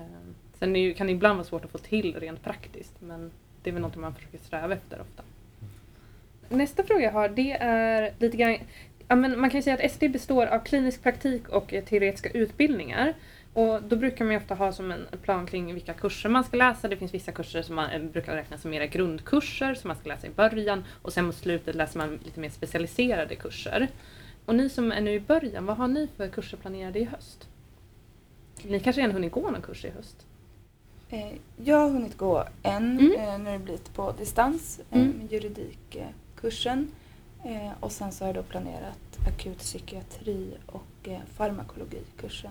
Ehm, 0.00 0.34
sen 0.58 0.76
är 0.76 0.80
ju, 0.80 0.94
kan 0.94 1.06
det 1.06 1.12
ibland 1.12 1.36
vara 1.36 1.44
svårt 1.44 1.64
att 1.64 1.70
få 1.70 1.78
till 1.78 2.20
rent 2.20 2.42
praktiskt 2.42 3.00
men 3.00 3.30
det 3.62 3.70
är 3.70 3.74
väl 3.74 3.82
något 3.82 3.96
man 3.96 4.14
försöker 4.14 4.38
sträva 4.38 4.74
efter 4.74 5.00
ofta. 5.00 5.22
Nästa 6.48 6.84
fråga 6.84 7.00
jag 7.00 7.12
har 7.12 7.28
det 7.28 7.52
är 7.52 8.12
lite 8.18 8.36
grann, 8.36 8.56
ja, 9.08 9.16
men 9.16 9.40
man 9.40 9.50
kan 9.50 9.58
ju 9.58 9.62
säga 9.62 9.74
att 9.74 9.92
SD 9.92 10.02
består 10.02 10.46
av 10.46 10.58
klinisk 10.58 11.02
praktik 11.02 11.48
och 11.48 11.74
teoretiska 11.86 12.30
utbildningar. 12.30 13.14
Och 13.54 13.82
då 13.82 13.96
brukar 13.96 14.24
man 14.24 14.32
ju 14.32 14.38
ofta 14.38 14.54
ha 14.54 14.72
som 14.72 14.90
en 14.90 15.06
plan 15.22 15.46
kring 15.46 15.74
vilka 15.74 15.94
kurser 15.94 16.28
man 16.28 16.44
ska 16.44 16.56
läsa. 16.56 16.88
Det 16.88 16.96
finns 16.96 17.14
vissa 17.14 17.32
kurser 17.32 17.62
som 17.62 17.76
man 17.76 17.90
eh, 17.90 18.02
brukar 18.02 18.34
räkna 18.34 18.58
som 18.58 18.70
mera 18.70 18.86
grundkurser 18.86 19.74
som 19.74 19.88
man 19.88 19.96
ska 19.96 20.08
läsa 20.08 20.26
i 20.26 20.30
början 20.30 20.84
och 21.02 21.12
sen 21.12 21.24
mot 21.24 21.34
slutet 21.34 21.74
läser 21.74 21.98
man 21.98 22.18
lite 22.24 22.40
mer 22.40 22.48
specialiserade 22.48 23.34
kurser. 23.36 23.88
Och 24.46 24.54
ni 24.54 24.68
som 24.68 24.92
är 24.92 25.00
nu 25.00 25.10
i 25.12 25.20
början, 25.20 25.66
vad 25.66 25.76
har 25.76 25.88
ni 25.88 26.08
för 26.16 26.28
kurser 26.28 26.56
planerade 26.56 26.98
i 26.98 27.04
höst? 27.04 27.48
Ni 28.62 28.80
kanske 28.80 29.00
redan 29.02 29.14
hunnit 29.14 29.32
gå 29.32 29.50
någon 29.50 29.62
kurs 29.62 29.84
i 29.84 29.90
höst? 29.90 30.26
Eh, 31.10 31.32
Jag 31.64 31.76
har 31.78 31.90
hunnit 31.90 32.16
gå 32.16 32.44
en, 32.62 32.98
Mm. 33.00 33.12
eh, 33.12 33.38
nu 33.38 33.44
har 33.44 33.52
det 33.52 33.64
blivit 33.64 33.94
på 33.94 34.12
distans, 34.12 34.80
eh, 34.90 35.00
Mm. 35.02 35.28
juridikkursen. 35.30 36.90
Och 37.80 37.92
sen 37.92 38.12
så 38.12 38.24
har 38.24 38.28
jag 38.28 38.34
då 38.36 38.42
planerat 38.42 39.18
akut 39.28 39.58
psykiatri 39.58 40.54
och 40.66 41.08
farmakologikursen 41.34 42.50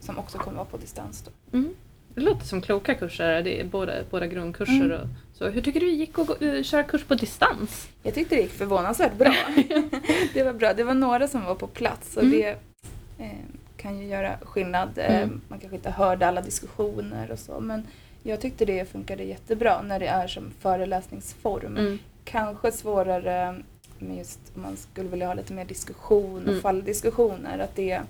som 0.00 0.18
också 0.18 0.38
kommer 0.38 0.56
vara 0.56 0.64
på 0.66 0.76
distans 0.76 1.22
då. 1.50 1.58
Mm. 1.58 1.74
Det 2.16 2.22
låter 2.22 2.46
som 2.46 2.60
kloka 2.62 2.94
kurser, 2.94 3.42
det 3.42 3.60
är 3.60 3.64
båda, 3.64 3.92
båda 4.10 4.26
grundkurser. 4.26 4.72
Mm. 4.84 5.00
Och, 5.00 5.06
så 5.34 5.48
hur 5.48 5.62
tycker 5.62 5.80
du 5.80 5.86
det 5.86 5.92
gick 5.92 6.18
att 6.18 6.26
gå, 6.26 6.34
eh, 6.40 6.62
köra 6.62 6.82
kurs 6.82 7.04
på 7.04 7.14
distans? 7.14 7.88
Jag 8.02 8.14
tyckte 8.14 8.34
det 8.34 8.40
gick 8.42 8.50
förvånansvärt 8.52 9.16
bra. 9.18 9.34
det 10.34 10.42
var 10.42 10.52
bra. 10.52 10.72
Det 10.74 10.84
var 10.84 10.94
några 10.94 11.28
som 11.28 11.44
var 11.44 11.54
på 11.54 11.66
plats 11.66 12.16
och 12.16 12.22
Mm. 12.22 12.32
det 12.40 12.48
eh, 13.24 13.30
kan 13.76 13.98
ju 13.98 14.06
göra 14.06 14.36
skillnad. 14.42 14.88
Eh, 14.98 15.16
Mm. 15.22 15.40
Man 15.48 15.58
kanske 15.58 15.76
inte 15.76 15.90
hörde 15.90 16.26
alla 16.26 16.42
diskussioner 16.42 17.30
och 17.30 17.38
så 17.38 17.60
men 17.60 17.86
jag 18.22 18.40
tyckte 18.40 18.64
det 18.64 18.88
funkade 18.92 19.22
jättebra 19.24 19.82
när 19.82 19.98
det 20.00 20.06
är 20.06 20.26
som 20.28 20.50
föreläsningsform. 20.60 21.76
Mm. 21.76 21.98
Kanske 22.24 22.72
svårare 22.72 23.62
med 23.98 24.16
just 24.16 24.40
om 24.54 24.62
man 24.62 24.76
skulle 24.76 25.08
vilja 25.08 25.26
ha 25.26 25.34
lite 25.34 25.52
mer 25.52 25.64
diskussion 25.64 26.42
och 26.42 26.48
Mm. 26.48 26.60
falldiskussioner 26.62 27.58
att 27.58 27.76
det 27.76 28.00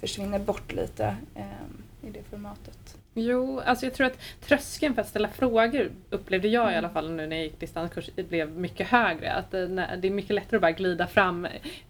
försvinner 0.00 0.38
bort 0.38 0.72
lite 0.72 1.16
eh, 1.34 2.06
i 2.08 2.10
det 2.10 2.22
formatet. 2.30 2.96
Jo, 3.14 3.60
alltså 3.60 3.86
jag 3.86 3.94
tror 3.94 4.06
att 4.06 4.18
tröskeln 4.40 4.94
för 4.94 5.02
att 5.02 5.08
ställa 5.08 5.28
frågor 5.28 5.90
upplevde 6.10 6.48
jag 6.48 6.68
i 6.70 6.72
Mm. 6.74 6.78
alla 6.84 6.88
fall 6.94 7.10
nu 7.10 7.26
när 7.26 7.36
jag 7.36 7.44
gick 7.44 7.60
distanskurs 7.60 8.10
blev 8.28 8.50
mycket 8.50 8.88
högre. 8.88 9.32
Att 9.32 9.54
eh, 9.54 9.60
det 9.68 10.08
är 10.08 10.10
mycket 10.10 10.34
lättare 10.34 10.56
att 10.56 10.62
bara 10.62 10.70
glida 10.72 11.06
fram 11.06 11.46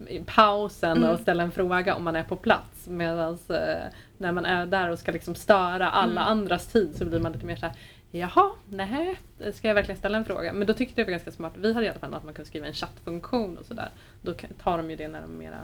i 0.09 0.23
pausen 0.27 0.97
Mm. 0.97 1.11
och 1.11 1.21
ställa 1.21 1.43
en 1.43 1.53
fråga 1.53 1.95
om 1.95 2.05
man 2.05 2.17
är 2.17 2.23
på 2.25 2.37
plats. 2.37 2.87
Medan 2.89 3.39
när 4.19 4.33
man 4.33 4.45
är 4.45 4.67
där 4.67 4.91
och 4.91 4.99
ska 4.99 5.13
liksom 5.13 5.35
störa 5.35 5.91
alla 5.91 6.21
Mm. 6.23 6.39
andras 6.39 6.67
tid 6.67 6.97
så 6.97 7.05
blir 7.05 7.21
man 7.21 7.33
lite 7.33 7.47
mer 7.47 7.57
så 7.57 7.67
här 7.67 7.77
Jaha, 8.15 8.51
nej, 8.69 9.17
ska 9.55 9.69
jag 9.69 9.75
verkligen 9.75 9.99
ställa 9.99 10.19
en 10.19 10.25
fråga? 10.25 10.53
Men 10.53 10.67
då 10.67 10.73
tyckte 10.75 11.01
jag 11.01 11.07
det 11.07 11.11
var 11.11 11.19
ganska 11.19 11.31
smart. 11.33 11.53
Vi 11.57 11.73
hade 11.73 11.87
i 11.87 11.89
alla 11.89 11.99
fall 11.99 12.15
att 12.15 12.25
man 12.25 12.35
kunde 12.35 12.49
skriva 12.49 12.67
en 12.67 12.73
chattfunktion 12.73 13.59
och 13.59 13.65
sådär. 13.67 13.89
Då 14.23 14.35
tar 14.63 14.77
de 14.79 14.91
ju 14.91 14.97
det 14.97 15.09
när 15.09 15.21
de 15.21 15.39
mera 15.39 15.61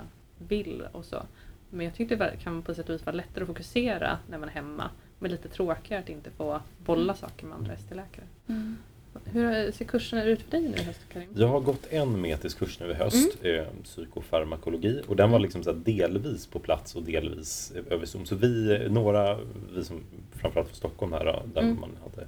vill 0.49 0.83
och 0.93 1.05
så. 1.05 1.23
Men 1.71 1.87
jag 1.87 1.95
tyckte 1.95 2.17
det 2.17 2.37
kan 2.43 2.63
på 2.63 2.75
sätt 2.75 2.89
och 2.89 2.95
vis 2.95 3.07
vara 3.07 3.17
lättare 3.17 3.43
att 3.43 3.49
fokusera 3.49 4.19
när 4.31 4.39
man 4.39 4.49
är 4.49 4.53
hemma. 4.53 4.91
Men 5.19 5.31
lite 5.31 5.49
tråkigare 5.49 6.03
att 6.03 6.09
inte 6.09 6.31
få 6.31 6.61
bolla 6.85 7.15
saker 7.15 7.47
med 7.47 7.57
andra 7.59 7.73
ST-läkare. 7.73 8.25
Mm. 8.49 8.77
Hur 9.25 9.73
ser 9.73 9.85
kurserna 9.85 10.25
ut 10.25 10.43
för 10.43 10.51
dig 10.51 10.61
nu 10.69 10.77
i 10.77 10.83
höst 10.83 11.01
Karim? 11.13 11.29
Jag 11.37 11.49
har 11.49 11.61
gått 11.61 11.87
en 11.91 12.21
metisk 12.21 12.59
kurs 12.59 12.81
nu 12.81 12.91
i 12.91 12.95
höst, 12.95 13.39
Mm. 13.43 13.61
eh, 13.61 13.67
psykofarmakologi. 13.85 15.03
Och 15.07 15.17
den 15.17 15.31
var 15.31 15.39
liksom 15.39 15.63
så 15.65 15.73
här 15.73 15.79
delvis 15.85 16.47
på 16.47 16.59
plats 16.59 16.97
och 16.97 17.03
delvis 17.03 17.73
över 17.91 18.07
Zoom. 18.07 18.27
Så 18.27 18.35
vi, 18.35 18.87
några, 18.91 19.39
vi 19.75 19.85
som 19.85 20.01
framförallt 20.37 20.69
från 20.69 20.77
Stockholm 20.77 21.13
här, 21.13 21.25
där, 21.55 21.63
Mm. 21.63 21.81
man 21.81 21.91
hade, 22.03 22.23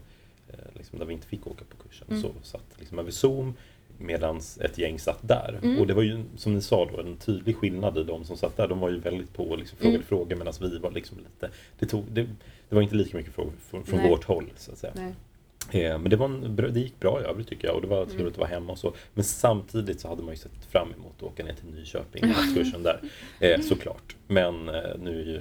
eh, 0.49 0.59
liksom, 0.79 0.99
där 0.99 1.07
vi 1.07 1.13
inte 1.15 1.27
fick 1.27 1.47
åka 1.47 1.65
på 1.65 1.89
kursen, 1.89 2.07
Mm. 2.11 2.23
så 2.23 2.33
satt 2.43 2.65
liksom 2.79 2.99
över 2.99 3.11
Zoom. 3.11 3.55
Medan 4.03 4.41
ett 4.61 4.79
gäng 4.79 4.99
satt 4.99 5.29
där. 5.29 5.59
Mm. 5.63 5.79
Och 5.81 5.87
det 5.87 5.95
var 5.95 6.03
ju 6.03 6.25
som 6.37 6.55
ni 6.55 6.61
sa 6.63 6.85
då 6.93 7.01
en 7.01 7.17
tydlig 7.17 7.57
skillnad 7.57 7.99
i 7.99 8.05
de 8.05 8.25
som 8.25 8.37
satt 8.37 8.57
där. 8.57 8.69
De 8.69 8.81
var 8.81 8.91
ju 8.91 8.99
väldigt 9.01 9.33
på 9.35 9.45
och 9.45 9.59
liksom 9.59 9.79
frågade 9.79 9.97
Mm. 9.97 10.07
frågor 10.07 10.37
medan 10.37 10.53
vi 10.61 10.79
var 10.79 10.91
liksom 10.91 11.19
lite... 11.19 11.51
Det, 11.79 11.87
tog, 11.87 12.05
det, 12.13 12.23
det 12.69 12.75
var 12.75 12.83
inte 12.83 12.95
lika 12.95 13.17
mycket 13.17 13.35
frågor 13.35 13.53
från, 13.71 13.85
från 13.85 14.03
vårt 14.03 14.25
håll 14.25 14.51
så 14.57 14.73
att 14.73 14.79
säga. 14.79 14.93
Eh, 15.73 15.99
Men 15.99 16.11
det, 16.11 16.17
var 16.17 16.27
en, 16.27 16.57
det 16.57 16.81
gick 16.81 17.01
bra 17.01 17.21
i 17.21 17.25
övrigt 17.25 17.49
tycker 17.49 17.69
jag 17.69 17.77
och 17.77 17.83
det 17.83 17.89
var 17.89 18.05
trevligt 18.05 18.21
Mm. 18.21 18.33
att 18.33 18.39
vara 18.39 18.49
hemma 18.49 18.73
och 18.73 18.79
så. 18.79 18.95
Men 19.15 19.25
samtidigt 19.25 20.01
så 20.01 20.09
hade 20.09 20.23
man 20.23 20.31
ju 20.35 20.39
sett 20.39 20.65
fram 20.71 20.89
emot 20.95 21.13
att 21.17 21.23
åka 21.23 21.45
ner 21.45 21.53
till 21.55 21.67
Nyköping 21.75 22.25
och 22.75 22.81
där. 22.81 23.01
Eh, 23.41 23.61
såklart. 23.61 24.17
Men 24.27 24.69
eh, 24.69 24.75
nu 24.99 25.21
är, 25.21 25.25
ju, 25.27 25.41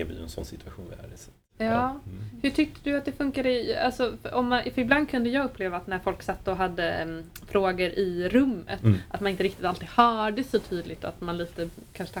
är 0.00 0.04
vi 0.04 0.14
i 0.14 0.18
en 0.22 0.28
sån 0.28 0.44
situation 0.44 0.84
vi 0.90 0.94
är 1.08 1.14
i. 1.14 1.16
Så, 1.16 1.30
Ja. 1.64 1.90
Mm. 1.90 2.18
Hur 2.42 2.50
tyckte 2.50 2.90
du 2.90 2.96
att 2.96 3.04
det 3.04 3.12
funkade? 3.12 3.50
I, 3.50 3.76
alltså, 3.76 4.12
för 4.22 4.34
om 4.34 4.48
man, 4.48 4.62
för 4.74 4.80
ibland 4.82 5.10
kunde 5.10 5.30
jag 5.30 5.44
uppleva 5.44 5.76
att 5.76 5.86
när 5.86 5.98
folk 5.98 6.22
satt 6.22 6.48
och 6.48 6.56
hade 6.56 6.92
em, 6.92 7.22
frågor 7.48 7.80
i 7.90 8.28
rummet 8.28 8.82
Mm. 8.82 8.98
att 9.08 9.20
man 9.20 9.30
inte 9.30 9.42
riktigt 9.42 9.64
alltid 9.64 9.88
hörde 9.88 10.44
så 10.44 10.58
tydligt 10.58 11.02
och 11.04 11.08
att 11.08 11.20
man 11.20 11.38
lite 11.38 11.68
kanske 11.92 12.20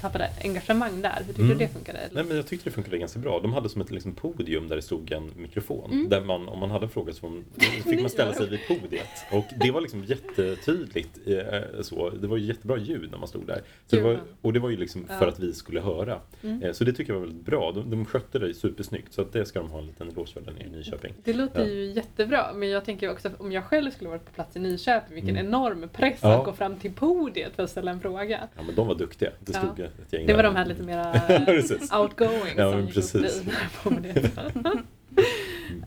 tappade 0.00 0.30
engagemang 0.44 1.02
där. 1.02 1.18
Hur 1.18 1.24
tyckte 1.26 1.42
Mm. 1.42 1.58
du 1.58 1.64
det 1.64 1.72
funkade? 1.72 1.98
Nej, 2.12 2.24
men 2.24 2.36
jag 2.36 2.46
tyckte 2.46 2.70
det 2.70 2.74
funkade 2.74 2.98
ganska 2.98 3.18
bra. 3.18 3.40
De 3.40 3.52
hade 3.52 3.68
som 3.68 3.80
ett 3.82 3.90
liksom, 3.90 4.12
podium 4.14 4.68
där 4.68 4.76
det 4.76 4.82
stod 4.82 5.12
en 5.12 5.30
mikrofon. 5.36 5.92
Mm. 5.92 6.08
Där 6.08 6.20
man, 6.20 6.48
om 6.48 6.58
man 6.58 6.70
hade 6.70 6.88
frågor 6.88 7.12
så 7.12 7.42
fick 7.90 8.00
man 8.00 8.10
ställa 8.10 8.32
sig 8.32 8.48
vid 8.50 8.60
podiet. 8.68 9.08
Och 9.32 9.44
det 9.60 9.70
var 9.70 9.80
liksom 9.80 10.04
jättetydligt. 10.04 11.18
Eh, 11.26 11.80
så. 11.82 12.10
Det 12.10 12.26
var 12.26 12.36
ju 12.36 12.44
jättebra 12.46 12.76
ljud 12.78 13.10
när 13.10 13.18
man 13.18 13.28
stod 13.28 13.46
där. 13.46 13.60
Så 13.86 13.96
det 13.96 14.02
var, 14.02 14.20
och 14.40 14.52
det 14.52 14.60
var 14.60 14.70
ju 14.70 14.76
liksom 14.76 15.04
för 15.06 15.14
Ja. 15.24 15.28
att 15.28 15.40
vi 15.40 15.52
skulle 15.52 15.80
höra. 15.80 16.20
Mm. 16.42 16.62
Eh, 16.62 16.72
så 16.72 16.84
det 16.84 16.92
tycker 16.92 17.12
jag 17.12 17.20
var 17.20 17.26
väldigt 17.26 17.46
bra. 17.46 17.72
De, 17.72 17.90
de 17.90 18.04
skötte 18.04 18.38
det 18.38 18.54
supersnyggt. 18.72 19.12
Så 19.14 19.24
det 19.24 19.44
ska 19.46 19.58
de 19.58 19.70
ha 19.70 19.78
en 19.78 19.86
liten 19.86 20.08
eloge 20.08 20.32
för 20.32 20.40
där 20.40 20.52
nere 20.52 20.64
i 20.64 20.70
Nyköping. 20.70 21.14
Det 21.24 21.32
låter 21.32 21.60
Ja. 21.60 21.66
ju 21.68 21.84
jättebra 21.84 22.52
men 22.54 22.68
jag 22.70 22.84
tänker 22.84 23.10
också 23.10 23.30
om 23.38 23.52
jag 23.52 23.64
själv 23.64 23.90
skulle 23.90 24.10
varit 24.10 24.24
på 24.24 24.32
plats 24.32 24.56
i 24.56 24.60
Nyköping 24.60 25.14
vilken 25.14 25.36
Mm. 25.36 25.46
enorm 25.46 25.88
press 25.92 26.18
Ja. 26.22 26.38
att 26.38 26.44
gå 26.44 26.52
fram 26.52 26.76
till 26.76 26.92
podiet 26.92 27.56
för 27.56 27.62
att 27.62 27.70
ställa 27.70 27.90
en 27.90 28.00
fråga. 28.00 28.48
Ja 28.56 28.62
men 28.62 28.74
de 28.74 28.86
var 28.88 28.94
duktiga. 28.94 29.30
Det 29.40 29.52
Ja. 29.54 29.58
stod 29.58 29.80
ett 29.80 30.12
gäng 30.12 30.26
Det 30.26 30.32
var 30.34 30.42
där. 30.42 30.50
de 30.50 30.56
här 30.56 30.66
lite 30.66 30.82
mera 30.82 31.12
Precis. 31.46 31.92
outgoing 31.92 32.54
Ja, 32.56 32.70
som 32.70 32.76
men 32.78 32.86
gick 32.86 32.94
precis. 32.94 33.40
upp 33.46 33.52
podiet. 33.82 34.38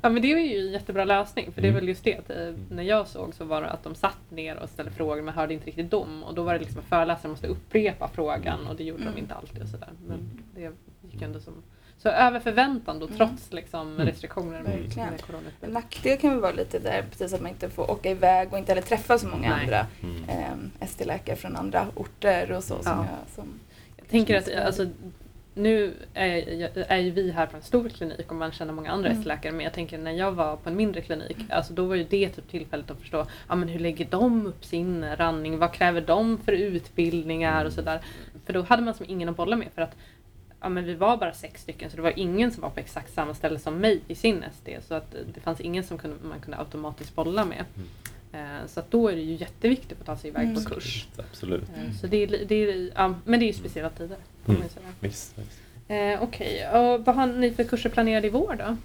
Ja 0.01 0.09
men 0.09 0.21
det 0.21 0.31
är 0.31 0.37
ju 0.39 0.59
en 0.67 0.71
jättebra 0.71 1.05
lösning 1.05 1.51
för 1.51 1.61
det 1.61 1.67
är 1.67 1.69
Mm. 1.69 1.79
väl 1.81 1.87
just 1.89 2.03
det 2.03 2.15
att 2.17 2.29
eh, 2.29 2.53
när 2.69 2.83
jag 2.83 3.07
såg 3.07 3.33
så 3.33 3.45
var 3.45 3.61
det 3.61 3.69
att 3.69 3.83
de 3.83 3.95
satt 3.95 4.31
ner 4.31 4.57
och 4.57 4.69
ställde 4.69 4.91
frågor 4.91 5.21
men 5.21 5.33
hörde 5.33 5.53
inte 5.53 5.65
riktigt 5.67 5.91
dem 5.91 6.23
och 6.23 6.33
då 6.35 6.43
var 6.43 6.53
det 6.53 6.59
liksom 6.59 6.79
att 6.79 6.85
föreläsaren 6.85 7.29
måste 7.31 7.47
upprepa 7.47 8.07
frågan 8.07 8.67
och 8.67 8.75
det 8.75 8.83
gjorde 8.83 9.03
de 9.03 9.07
Mm. 9.07 9.19
inte 9.19 9.33
alltid 9.33 9.61
och 9.61 9.67
sådär. 9.69 9.89
Men 10.07 10.17
Mm. 10.19 10.43
det 10.55 10.71
gick 11.11 11.21
ändå 11.21 11.39
som 11.39 11.53
så 11.97 12.09
över 12.09 12.39
förväntan 12.39 12.99
då 12.99 13.05
Mm. 13.05 13.17
trots 13.17 13.53
liksom 13.53 13.93
Mm. 13.93 14.07
restriktioner 14.07 14.61
med, 14.61 14.71
Verkligen. 14.71 14.95
med 15.09 15.13
En 15.13 15.17
coronautbrott. 15.19 15.73
nackdel 15.73 16.17
kan 16.17 16.29
väl 16.29 16.39
vara 16.39 16.51
lite 16.51 16.79
där 16.79 17.03
precis 17.09 17.33
att 17.33 17.41
man 17.41 17.51
inte 17.51 17.69
får 17.69 17.91
åka 17.91 18.11
iväg 18.11 18.53
och 18.53 18.59
inte 18.59 18.71
heller 18.71 18.81
träffa 18.87 19.17
så 19.17 19.27
många 19.27 19.49
Nej. 19.49 19.61
andra 19.63 19.87
Mm. 20.03 20.23
eh, 20.29 20.83
ST-läkare 20.85 21.35
från 21.35 21.55
andra 21.55 21.87
orter 21.95 22.51
och 22.51 22.63
så. 22.63 22.83
Som 22.83 22.91
Ja. 22.91 23.05
jag, 23.25 23.33
som, 23.35 23.59
Jag 23.97 24.07
tänker 24.09 24.37
att 24.37 24.55
alltså, 24.65 24.85
nu 25.57 25.93
är, 26.13 26.69
är 26.91 26.97
ju 26.97 27.11
vi 27.11 27.31
här 27.31 27.45
på 27.45 27.57
en 27.57 27.63
stor 27.63 27.89
klinik 27.89 28.29
och 28.31 28.35
man 28.35 28.51
känner 28.51 28.73
många 28.73 28.91
andra 28.91 29.09
Mm. 29.09 29.19
ST-läkare 29.21 29.51
men 29.51 29.63
jag 29.63 29.73
tänker 29.73 29.97
när 29.97 30.11
jag 30.11 30.31
var 30.31 30.55
på 30.55 30.69
en 30.69 30.75
mindre 30.75 31.01
klinik, 31.01 31.37
alltså 31.49 31.73
då 31.73 31.85
var 31.85 31.95
ju 31.95 32.03
det 32.03 32.29
typ 32.29 32.49
tillfället 32.49 32.91
att 32.91 32.99
förstå 32.99 33.25
ja, 33.49 33.55
men 33.55 33.69
hur 33.69 33.79
lägger 33.79 34.05
de 34.09 34.45
upp 34.47 34.65
sin 34.65 35.15
ranning, 35.15 35.57
vad 35.57 35.73
kräver 35.73 36.01
de 36.01 36.37
för 36.37 36.51
utbildningar 36.51 37.65
och 37.65 37.73
sådär. 37.73 38.01
För 38.45 38.53
då 38.53 38.61
hade 38.61 38.83
man 38.83 38.93
som 38.93 39.05
ingen 39.09 39.29
att 39.29 39.37
bolla 39.37 39.55
med 39.55 39.67
för 39.75 39.81
att 39.81 39.95
ja, 40.65 40.69
men 40.69 40.85
vi 40.85 40.93
var 40.95 41.17
bara 41.17 41.33
sex 41.33 41.61
stycken 41.61 41.89
så 41.89 41.95
det 41.95 42.01
var 42.01 42.13
ingen 42.19 42.51
som 42.51 42.61
var 42.61 42.69
på 42.69 42.79
exakt 42.79 43.13
samma 43.13 43.33
ställe 43.33 43.59
som 43.59 43.77
mig 43.77 44.01
i 44.07 44.15
sin 44.15 44.43
SD 44.53 44.69
så 44.87 44.93
att 44.95 45.15
det 45.33 45.39
fanns 45.39 45.61
ingen 45.61 45.83
som 45.83 45.97
kunde, 45.97 46.17
man 46.27 46.39
kunde 46.39 46.57
automatiskt 46.57 47.15
bolla 47.15 47.45
med. 47.45 47.65
Eh, 48.33 48.65
Så 48.67 48.79
att 48.79 48.91
då 48.91 49.07
är 49.09 49.15
det 49.15 49.21
ju 49.21 49.33
jätteviktigt 49.35 49.99
att 49.99 50.05
ta 50.05 50.17
sig 50.17 50.29
iväg 50.29 50.43
Mm. 50.49 50.63
på 50.63 50.69
kurs. 50.69 51.07
Absolut. 51.17 51.63
Eh, 51.63 51.91
Så 52.01 52.07
det 52.07 52.17
är, 52.23 52.45
det 52.47 52.55
är, 52.55 52.91
ja, 52.95 53.15
men 53.25 53.39
det 53.39 53.45
är 53.45 53.47
ju 53.47 53.53
speciella 53.53 53.89
tider. 53.89 54.17
Mm. 54.47 54.61
ju 54.63 54.69
säga. 54.69 54.85
Visst, 54.99 55.37
visst. 55.37 55.59
Eh, 55.87 56.23
Okej, 56.23 56.67
och 56.69 57.05
vad 57.05 57.15
har 57.15 57.27
ni 57.27 57.51
för 57.51 57.63
kurser 57.63 57.89
planerade 57.89 58.27
i 58.27 58.29
vår 58.29 58.55
då? 58.59 58.77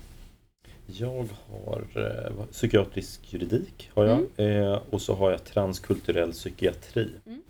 Jag 0.87 1.29
har 1.51 1.85
eh, 1.95 2.45
psykiatrisk 2.53 3.33
juridik 3.33 3.91
har 3.95 4.05
jag 4.05 4.21
eh, 4.37 4.79
och 4.91 5.03
så 5.03 5.15
har 5.15 5.31
jag 5.31 5.45
transkulturell 5.45 6.33
psykiatri. 6.33 7.11
Mm. 7.27 7.43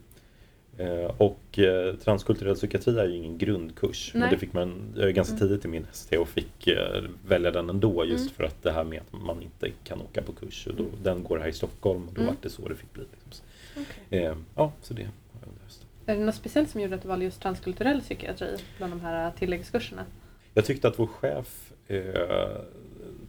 Eh, 0.80 1.10
och 1.18 1.58
eh, 1.58 1.94
transkulturell 1.94 2.54
psykiatri 2.54 2.98
är 2.98 3.04
ju 3.06 3.16
ingen 3.16 3.38
grundkurs. 3.38 4.10
Men 4.14 4.20
Nej. 4.20 4.30
det 4.30 4.38
fick 4.38 4.52
man 4.52 4.94
ganska 5.14 5.36
Mm. 5.36 5.48
tidigt 5.48 5.64
i 5.64 5.68
min 5.68 5.86
ST 5.92 6.18
och 6.18 6.28
fick 6.28 6.66
eh, 6.66 7.02
välja 7.26 7.50
den 7.50 7.70
ändå 7.70 8.04
just 8.04 8.20
Mm. 8.24 8.34
för 8.34 8.44
att 8.44 8.62
det 8.62 8.72
här 8.72 8.84
med 8.84 9.00
att 9.00 9.20
man 9.20 9.42
inte 9.42 9.70
kan 9.84 10.00
åka 10.02 10.22
på 10.22 10.32
kurs. 10.32 10.66
Och 10.66 10.74
då, 10.74 10.84
Den 11.02 11.24
går 11.24 11.38
här 11.38 11.48
i 11.48 11.52
Stockholm 11.52 12.08
och 12.08 12.14
då 12.14 12.20
Mm. 12.20 12.34
var 12.34 12.42
det 12.42 12.50
så 12.50 12.68
det 12.68 12.74
fick 12.76 12.92
bli. 12.92 13.04
Liksom. 13.24 13.44
Okay. 13.76 14.18
eh, 14.24 14.36
ja, 14.56 14.72
så 14.82 14.94
det. 14.94 15.08
Är 16.06 16.16
det 16.16 16.24
något 16.24 16.34
speciellt 16.34 16.70
som 16.70 16.80
gjorde 16.80 16.94
att 16.94 17.02
du 17.02 17.08
valde 17.08 17.24
just 17.24 17.42
transkulturell 17.42 18.00
psykiatri 18.00 18.56
bland 18.78 18.92
de 18.92 19.00
här 19.00 19.30
tilläggskurserna? 19.38 20.04
Jag 20.54 20.64
tyckte 20.64 20.88
att 20.88 20.98
vår 20.98 21.06
chef 21.06 21.72
eh, 21.88 21.98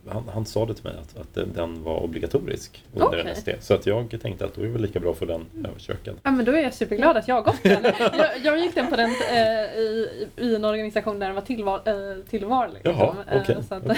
han, 0.08 0.30
han 0.34 0.46
sa 0.46 0.66
det 0.66 0.74
till 0.74 0.84
mig 0.84 0.94
att, 1.02 1.18
att 1.22 1.56
den- 1.56 1.84
var 1.84 2.04
obligatorisk 2.04 2.84
under 2.94 3.08
Okej. 3.08 3.22
en 3.22 3.28
ST. 3.28 3.56
Så 3.62 3.74
att 3.74 3.86
jag 3.86 4.18
tänkte 4.22 4.46
att 4.46 4.56
då 4.56 4.62
är 4.62 4.66
det 4.66 4.72
väl 4.72 4.82
lika 4.82 5.00
bra 5.00 5.14
för 5.14 5.26
den 5.26 5.46
översökad. 5.70 6.16
Ja 6.24 6.32
men 6.32 6.46
då 6.46 6.52
är 6.52 6.64
jag 6.64 6.74
superglad 6.74 7.18
att 7.18 7.28
jag 7.28 7.36
har 7.36 7.42
gått 7.42 7.64
den. 7.64 7.84
Jag, 8.18 8.30
jag 8.44 8.60
gick 8.60 8.76
den 8.76 8.88
på 8.88 8.96
den 8.96 9.10
eh, 9.10 9.76
i, 9.80 10.28
i 10.38 10.56
en 10.56 10.66
organisation 10.66 11.20
där 11.20 11.28
den 11.28 11.36
var 11.36 11.42
tillval, 11.42 11.80
eh, 11.86 11.94
tillval 12.30 12.74
liksom. 12.74 12.92
Jaha, 12.92 13.16
Eh, 13.32 13.42
okej. 13.42 13.58
så 13.70 13.76
att, 13.76 13.84
Ja. 13.88 13.96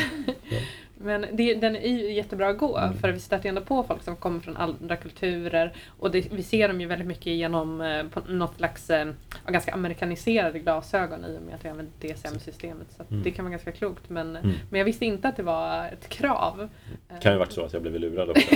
Men 1.03 1.25
det, 1.31 1.53
den 1.53 1.75
är 1.75 1.87
ju 1.89 2.13
jättebra 2.13 2.47
att 2.49 2.57
gå 2.57 2.77
Mm. 2.77 2.97
för 2.97 3.11
vi 3.11 3.19
stöter 3.19 3.43
ju 3.45 3.49
ändå 3.49 3.61
på 3.61 3.83
folk 3.83 4.03
som 4.03 4.15
kommer 4.15 4.39
från 4.39 4.57
andra 4.57 4.95
kulturer 4.95 5.73
och 5.99 6.11
det, 6.11 6.27
vi 6.31 6.43
ser 6.43 6.67
dem 6.67 6.81
ju 6.81 6.87
väldigt 6.87 7.07
mycket 7.07 7.25
genom 7.33 7.81
eh, 7.81 8.03
på 8.07 8.19
något 8.27 8.55
slags 8.57 8.89
eh, 8.89 9.07
ganska 9.47 9.71
amerikaniserade 9.73 10.59
glasögon 10.59 11.25
i 11.25 11.37
och 11.37 11.41
med 11.41 11.55
att 11.55 11.65
vi 11.65 11.69
använder 11.69 11.93
DSM-systemet. 11.99 12.87
Så 12.97 13.03
Mm. 13.09 13.23
det 13.23 13.31
kan 13.31 13.45
vara 13.45 13.51
ganska 13.51 13.71
klokt 13.71 14.09
men, 14.09 14.35
Mm. 14.35 14.51
men 14.69 14.77
jag 14.79 14.85
visste 14.85 15.05
inte 15.05 15.27
att 15.27 15.37
det 15.37 15.43
var 15.43 15.85
ett 15.87 16.09
krav. 16.09 16.69
Det 17.09 17.19
kan 17.21 17.31
ju 17.33 17.37
varit 17.39 17.51
så 17.51 17.65
att 17.65 17.73
jag 17.73 17.81
blev 17.81 17.99
lurad 17.99 18.29
också. 18.29 18.55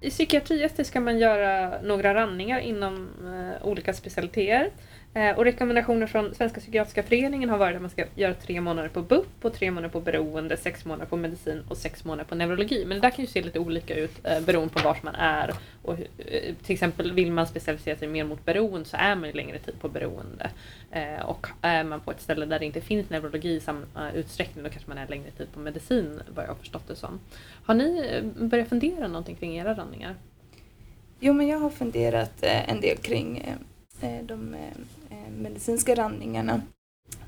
I 0.00 0.10
psykiatri 0.10 0.84
ska 0.84 1.00
man 1.00 1.18
göra 1.18 1.82
några 1.82 2.14
randningar 2.14 2.58
inom 2.60 3.08
eh, 3.24 3.66
olika 3.66 3.92
specialiteter. 3.94 4.70
Eh, 5.14 5.36
och 5.36 5.44
rekommendationer 5.44 6.06
från 6.06 6.34
Svenska 6.34 6.60
Psykiatriska 6.60 7.02
Föreningen 7.02 7.50
har 7.50 7.58
varit 7.58 7.76
att 7.76 7.82
man 7.82 7.90
ska 7.90 8.04
göra 8.14 8.34
tre 8.34 8.60
månader 8.60 8.88
på 8.88 9.02
BUP 9.02 9.44
och 9.44 9.52
tre 9.52 9.70
månader 9.70 9.88
på 9.88 10.00
beroende, 10.00 10.56
sex 10.56 10.84
månader 10.84 11.06
på 11.06 11.16
medicin 11.16 11.62
och 11.68 11.76
sex 11.76 12.04
månader 12.04 12.24
på 12.24 12.34
neurologi. 12.34 12.84
Men 12.86 12.96
det 12.96 13.00
där 13.00 13.10
kan 13.10 13.24
ju 13.24 13.30
se 13.30 13.42
lite 13.42 13.58
olika 13.58 13.94
ut 13.94 14.26
eh, 14.26 14.40
beroende 14.40 14.74
på 14.74 14.84
var 14.84 14.98
man 15.02 15.14
är. 15.14 15.54
Och, 15.82 15.92
eh, 15.92 16.54
till 16.62 16.74
exempel 16.74 17.12
vill 17.12 17.32
man 17.32 17.46
specialisera 17.46 17.96
sig 17.96 18.08
mer 18.08 18.24
mot 18.24 18.44
beroende 18.44 18.88
så 18.88 18.96
är 18.96 19.14
man 19.14 19.28
ju 19.28 19.34
längre 19.34 19.58
tid 19.58 19.74
på 19.80 19.88
beroende. 19.88 20.50
Eh, 20.90 21.24
och 21.24 21.46
är 21.62 21.84
man 21.84 22.00
på 22.00 22.10
ett 22.10 22.20
ställe 22.20 22.46
där 22.46 22.58
det 22.58 22.66
inte 22.66 22.80
finns 22.80 23.10
neurologi 23.10 23.54
i 23.54 23.60
samma 23.60 23.86
eh, 23.96 24.16
utsträckning 24.16 24.64
då 24.64 24.70
kanske 24.70 24.88
man 24.88 24.98
är 24.98 25.08
längre 25.08 25.30
tid 25.30 25.52
på 25.54 25.60
medicin 25.60 26.20
vad 26.34 26.44
jag 26.44 26.50
har 26.50 26.56
förstått 26.56 26.88
det 26.88 26.96
som. 26.96 27.20
Har 27.64 27.74
ni 27.74 28.06
eh, 28.10 28.46
börjat 28.46 28.68
fundera 28.68 29.08
någonting 29.08 29.36
kring 29.36 29.56
era 29.56 29.74
randningar? 29.74 30.14
Jo, 31.20 31.32
men 31.32 31.48
jag 31.48 31.58
har 31.58 31.70
funderat 31.70 32.42
en 32.42 32.80
del 32.80 32.96
kring 32.96 33.38
eh, 33.38 33.54
de 34.00 34.54
eh, 34.54 34.60
eh, 35.10 35.30
medicinska 35.38 35.94
randningarna 35.94 36.62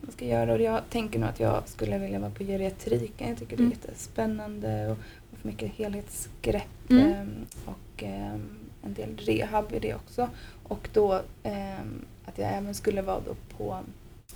man 0.02 0.12
ska 0.12 0.24
göra 0.24 0.52
och 0.52 0.60
jag 0.60 0.90
tänker 0.90 1.18
nog 1.18 1.28
att 1.28 1.40
jag 1.40 1.68
skulle 1.68 1.98
vilja 1.98 2.18
vara 2.18 2.30
på 2.30 2.44
geriatriken. 2.44 3.28
Jag 3.28 3.38
tycker 3.38 3.56
det 3.56 3.62
är 3.62 3.64
Mm. 3.66 3.78
jättespännande 3.82 4.88
och 4.90 4.96
och 5.32 5.38
för 5.38 5.48
mycket 5.48 5.70
helhetsgrepp 5.72 6.90
Mm. 6.90 7.10
eh, 7.12 7.26
och 7.64 8.02
eh, 8.02 8.34
en 8.82 8.94
del 8.94 9.16
rehab 9.16 9.72
i 9.72 9.78
det 9.78 9.94
också. 9.94 10.28
Och 10.62 10.88
då 10.92 11.14
eh, 11.42 11.80
att 12.24 12.38
jag 12.38 12.52
även 12.52 12.74
skulle 12.74 13.02
vara 13.02 13.20
då 13.26 13.34
på 13.56 13.78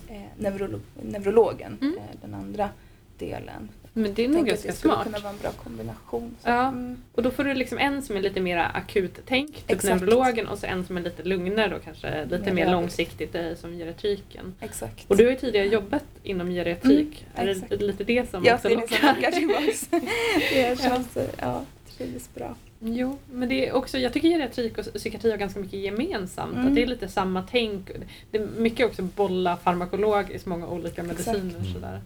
eh, 0.07 0.21
neurolo- 0.39 0.81
neurologen, 1.03 1.77
Mm. 1.81 1.97
eh, 1.97 2.19
den 2.21 2.33
andra 2.33 2.69
delen. 3.17 3.69
Men 3.97 4.13
det 4.13 4.25
är 4.25 4.27
nog 4.29 4.45
ganska 4.45 4.67
det 4.67 4.73
skulle 4.73 4.93
smart. 4.93 5.03
kunna 5.05 5.19
vara 5.19 5.33
en 5.33 5.39
bra 5.39 5.51
kombination. 5.51 6.35
Så. 6.43 6.49
Ja. 6.49 6.67
Mm, 6.67 6.97
Och 7.11 7.23
då 7.23 7.31
får 7.31 7.43
du 7.43 7.53
liksom 7.53 7.77
en 7.77 8.01
som 8.01 8.17
är 8.17 8.21
lite 8.21 8.39
mer 8.41 8.57
akut-tänk, 8.73 9.47
typ 9.55 9.63
Exakt. 9.71 10.01
neurologen, 10.01 10.47
och 10.47 10.57
så 10.57 10.65
en 10.65 10.85
som 10.85 10.97
är 10.97 11.01
lite 11.01 11.23
lugnare 11.23 11.75
och 11.75 11.83
kanske 11.83 12.25
lite 12.25 12.37
Mer 12.43 12.53
mer 12.65 12.71
långsiktigt 12.71 13.35
eh, 13.35 13.55
som 13.55 13.77
geriatriken. 13.77 14.53
exakt. 14.61 15.05
Och 15.11 15.17
du 15.17 15.23
har 15.23 15.31
ju 15.31 15.37
tidigare 15.37 15.67
jobbat 15.67 16.03
inom 16.23 16.49
geriatrik. 16.49 17.25
Mm, 17.35 17.47
är 17.47 17.51
exakt. 17.51 17.69
det 17.69 17.77
lite 17.77 18.03
det 18.03 18.29
som 18.29 18.43
jag 18.43 18.55
också 18.55 18.69
ser 18.69 18.75
det 18.75 18.87
som 18.87 18.95
lockar? 18.97 19.15
lockar 19.15 19.31
tillbaks. 19.31 19.87
det 20.53 20.79
känns, 20.81 21.17
ja, 21.41 21.61
trivs 21.97 22.29
bra. 22.33 22.55
Jo, 22.79 23.17
men 23.31 23.49
det 23.49 23.67
är 23.67 23.73
också, 23.73 23.97
jag 23.97 24.13
tycker 24.13 24.27
geriatrik 24.29 24.77
och 24.77 24.85
psykiatri 24.93 25.31
har 25.31 25.37
ganska 25.37 25.59
mycket 25.59 25.79
gemensamt. 25.79 26.53
Mm. 26.55 26.67
Att 26.67 26.75
det 26.75 26.83
är 26.83 26.87
lite 26.87 27.07
samma 27.07 27.43
tänk. 27.51 27.89
Det 28.31 28.37
är 28.37 28.47
mycket 28.57 28.85
också 28.85 29.01
bolla 29.01 29.57
farmakologiskt, 29.57 30.45
många 30.45 30.67
olika 30.67 31.01
Exakt. 31.01 31.07
mediciner. 31.27 31.59
Mm. 31.59 31.73
Sådär. 31.73 32.01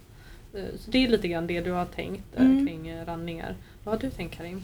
Eh, 0.54 0.64
Så 0.80 0.92
det 0.92 0.98
är 1.06 1.08
lite 1.10 1.28
grann 1.28 1.48
det 1.48 1.62
du 1.62 1.72
har 1.72 1.86
tänkt 1.86 2.36
Mm. 2.38 2.68
kring 2.68 2.88
eh, 2.88 3.06
ranningar. 3.06 3.56
Vad 3.84 3.96
har 3.96 4.02
du 4.02 4.10
tänkt 4.10 4.38
Karin? 4.38 4.64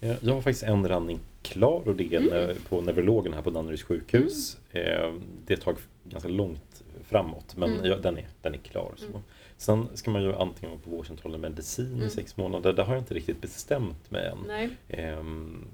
Eh, 0.00 0.16
Jag 0.20 0.34
har 0.34 0.40
faktiskt 0.42 0.62
en 0.62 0.88
ranning 0.88 1.20
klar 1.42 1.82
och 1.88 1.96
det 1.96 2.14
är 2.14 2.20
Mm. 2.20 2.32
mm. 2.44 2.56
på 2.68 2.80
neurologen 2.80 3.32
här 3.32 3.42
på 3.42 3.50
Danderyds 3.50 3.82
sjukhus. 3.82 4.58
Eh, 4.72 5.12
Det 5.46 5.56
tag 5.56 5.76
ganska 6.04 6.28
långt 6.28 6.82
framåt 7.04 7.56
men 7.56 7.72
Mm. 7.72 7.84
ja, 7.84 7.96
den, 7.96 8.18
är, 8.18 8.26
den 8.42 8.54
är 8.54 8.58
klar. 8.58 8.92
Så. 8.96 9.06
Mm. 9.06 9.20
Sen 9.56 9.88
ska 9.94 10.10
man 10.10 10.22
ju 10.22 10.34
antingen 10.34 10.70
vara 10.70 10.80
på 10.84 10.90
vårdcentralen 10.90 11.40
medicin 11.40 11.92
Mm. 11.94 12.06
i 12.06 12.10
sex 12.10 12.36
månader. 12.36 12.72
Det 12.72 12.82
har 12.82 12.94
jag 12.94 13.02
inte 13.02 13.14
riktigt 13.14 13.40
bestämt 13.40 14.10
mig 14.10 14.26
än. 14.26 14.38
Nej. 14.46 14.68
Ehm, 14.88 15.64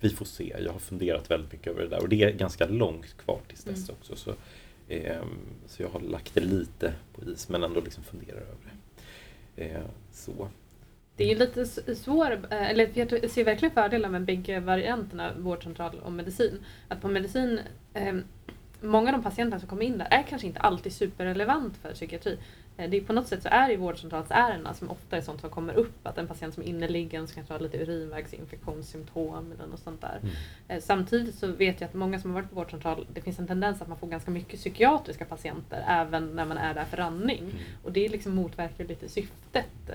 vi 0.00 0.10
får 0.10 0.24
se. 0.24 0.54
Jag 0.64 0.72
har 0.72 0.78
funderat 0.78 1.30
väldigt 1.30 1.52
mycket 1.52 1.66
över 1.66 1.82
det 1.82 1.88
där 1.88 2.00
och 2.02 2.08
det 2.08 2.22
är 2.22 2.30
ganska 2.32 2.66
långt 2.66 3.16
kvar 3.16 3.38
tills 3.48 3.64
dess 3.64 3.88
Mm. 3.88 3.96
också. 4.00 4.16
Så, 4.16 4.34
Ehm, 4.92 5.38
så 5.66 5.82
jag 5.82 5.88
har 5.88 6.00
lagt 6.00 6.34
det 6.34 6.40
lite 6.40 6.92
på 7.12 7.24
is 7.24 7.48
men 7.48 7.62
ändå 7.62 7.80
liksom 7.80 8.04
funderar 8.04 8.40
över 8.40 8.56
det. 8.64 9.64
Ehm, 9.64 9.82
så. 10.12 10.48
Det 11.16 11.24
är 11.24 11.28
ju 11.28 11.34
lite 11.34 11.66
svår, 11.96 12.32
eh, 12.32 12.70
eller 12.70 12.90
jag 12.94 13.30
ser 13.30 13.44
verkligen 13.44 13.74
fördelar 13.74 14.08
med 14.08 14.24
bägge 14.24 14.60
varianterna, 14.60 15.32
vårdcentral 15.38 16.00
och 16.04 16.12
medicin. 16.12 16.58
Att 16.88 17.00
på 17.00 17.08
medicin, 17.08 17.60
ehm, 17.94 18.24
många 18.80 19.08
av 19.08 19.12
de 19.12 19.22
patienterna 19.22 19.60
som 19.60 19.68
kommer 19.68 19.82
in 19.82 19.98
där 19.98 20.08
är 20.10 20.22
kanske 20.22 20.46
inte 20.46 20.60
alltid 20.60 20.92
superrelevant 20.92 21.76
för 21.76 21.92
psykiatri. 21.92 22.38
Eh, 22.82 22.90
Det 22.90 22.96
är 22.96 23.00
på 23.00 23.12
något 23.12 23.26
sätt 23.28 23.42
så 23.42 23.48
är 23.48 23.68
det 23.68 23.76
vårdcentralsärendena 23.76 24.74
som 24.74 24.90
ofta 24.90 25.16
är 25.16 25.20
sånt 25.20 25.40
som 25.40 25.50
kommer 25.50 25.74
upp. 25.74 25.94
Att 26.06 26.18
en 26.18 26.26
patient 26.26 26.54
som 26.54 26.62
är 26.62 26.66
inneliggande 26.66 27.26
som 27.28 27.34
kanske 27.34 27.54
har 27.54 27.60
lite 27.60 27.78
urinvägsinfektionssymptom 27.78 29.52
eller 29.58 29.66
något 29.66 29.80
sånt 29.80 30.00
där. 30.00 30.18
Mm. 30.22 30.34
Eh, 30.68 30.80
Samtidigt 30.82 31.34
så 31.34 31.46
vet 31.46 31.80
jag 31.80 31.88
att 31.88 31.94
många 31.94 32.20
som 32.20 32.30
har 32.30 32.40
varit 32.40 32.50
på 32.50 32.56
vårdcentral, 32.56 33.06
det 33.14 33.20
finns 33.20 33.38
en 33.38 33.46
tendens 33.46 33.82
att 33.82 33.88
man 33.88 33.98
får 33.98 34.06
ganska 34.06 34.30
mycket 34.30 34.60
psykiatriska 34.60 35.24
patienter 35.24 35.84
även 35.88 36.26
när 36.26 36.44
man 36.44 36.58
är 36.58 36.74
där 36.74 36.84
för 36.84 36.96
ranning. 36.96 37.38
Mm. 37.40 37.54
Och 37.84 37.92
det 37.92 38.08
liksom 38.08 38.34
motverkar 38.34 38.84
lite 38.84 39.08
syftet. 39.08 39.66
eh. 39.88 39.94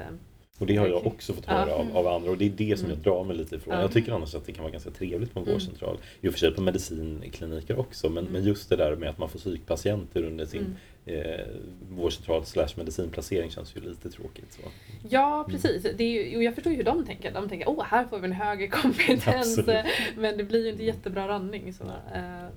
Och 0.59 0.65
det 0.67 0.75
har 0.75 0.87
jag 0.87 1.07
också 1.07 1.33
fått 1.33 1.43
Ja. 1.47 1.53
höra 1.53 1.73
av, 1.73 1.97
av 1.97 2.07
andra 2.07 2.31
och 2.31 2.37
det 2.37 2.45
är 2.45 2.49
det 2.49 2.77
som 2.79 2.85
Mm. 2.85 2.97
jag 2.97 3.13
drar 3.13 3.23
mig 3.23 3.37
lite 3.37 3.55
ifrån. 3.55 3.73
Ja. 3.73 3.81
Jag 3.81 3.91
tycker 3.91 4.11
annars 4.11 4.35
att 4.35 4.45
det 4.45 4.51
kan 4.53 4.63
vara 4.63 4.71
ganska 4.71 4.91
trevligt 4.91 5.33
på 5.33 5.39
en 5.39 5.43
Mm. 5.45 5.53
vårdcentral. 5.53 5.97
I 6.21 6.27
och 6.27 6.31
för 6.31 6.39
sig 6.39 6.51
på 6.55 6.61
medicinkliniker 6.61 7.79
också 7.79 8.09
men, 8.09 8.17
Mm. 8.17 8.33
men 8.33 8.43
just 8.43 8.69
det 8.69 8.75
där 8.75 8.95
med 8.95 9.09
att 9.09 9.17
man 9.17 9.29
får 9.29 9.39
psykpatienter 9.39 10.23
under 10.23 10.45
sin 10.45 10.59
Mm. 10.61 10.75
Eh, 11.07 11.45
vårdcentral 11.89 12.45
slash 12.45 12.67
medicinplacering 12.75 13.49
känns 13.49 13.75
ju 13.75 13.81
lite 13.81 14.09
tråkigt. 14.09 14.53
Så. 14.53 14.61
Ja 15.09 15.45
precis, 15.49 15.83
det 15.97 16.03
är 16.03 16.23
ju, 16.25 16.37
och 16.37 16.43
jag 16.43 16.55
förstår 16.55 16.71
ju 16.71 16.77
hur 16.77 16.83
de 16.83 17.05
tänker. 17.05 17.31
De 17.31 17.49
tänker 17.49 17.69
åh 17.69 17.83
här 17.83 18.05
får 18.05 18.19
vi 18.19 18.25
en 18.25 18.31
högre 18.31 18.67
kompetens 18.67 19.57
Absolut. 19.57 19.85
men 20.17 20.37
det 20.37 20.43
blir 20.43 20.63
ju 20.63 20.71
inte 20.71 20.83
jättebra 20.83 21.27
randning. 21.27 21.73
Så, 21.73 21.83
eh, 21.83 22.49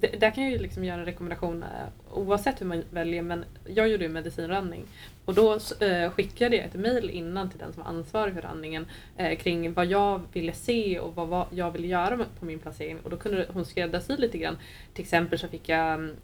det, 0.00 0.20
där 0.20 0.30
kan 0.30 0.44
jag 0.44 0.52
ju 0.52 0.58
liksom 0.58 0.84
göra 0.84 1.00
en 1.00 1.06
rekommendation 1.06 1.62
eh, 1.62 2.18
oavsett 2.18 2.60
hur 2.60 2.66
man 2.66 2.82
väljer 2.90 3.22
men 3.22 3.44
jag 3.66 3.88
gjorde 3.88 4.04
ju 4.04 4.10
medicinrandning 4.10 4.84
och 5.24 5.34
då 5.34 5.58
eh, 5.80 6.10
skickade 6.10 6.56
jag 6.56 6.64
ett 6.64 6.74
mail 6.74 7.10
innan 7.10 7.50
till 7.50 7.58
den 7.58 7.72
som 7.72 7.82
var 7.82 7.90
ansvarig 7.90 8.34
för 8.34 8.42
randningen 8.42 8.86
eh, 9.16 9.38
kring 9.38 9.72
vad 9.72 9.86
jag 9.86 10.20
ville 10.32 10.52
se 10.52 10.98
och 10.98 11.14
vad, 11.14 11.28
vad 11.28 11.46
jag 11.50 11.70
ville 11.70 11.86
göra 11.86 12.24
på 12.38 12.44
min 12.44 12.58
placering 12.58 12.98
och 13.00 13.10
då 13.10 13.16
kunde 13.16 13.46
hon 13.52 13.64
skräddarsy 13.64 14.16
lite 14.16 14.38
grann. 14.38 14.58
Till 14.94 15.02
exempel 15.02 15.38
så 15.38 15.48
fick 15.48 15.68
jag 15.68 15.94
mm, 15.94 16.16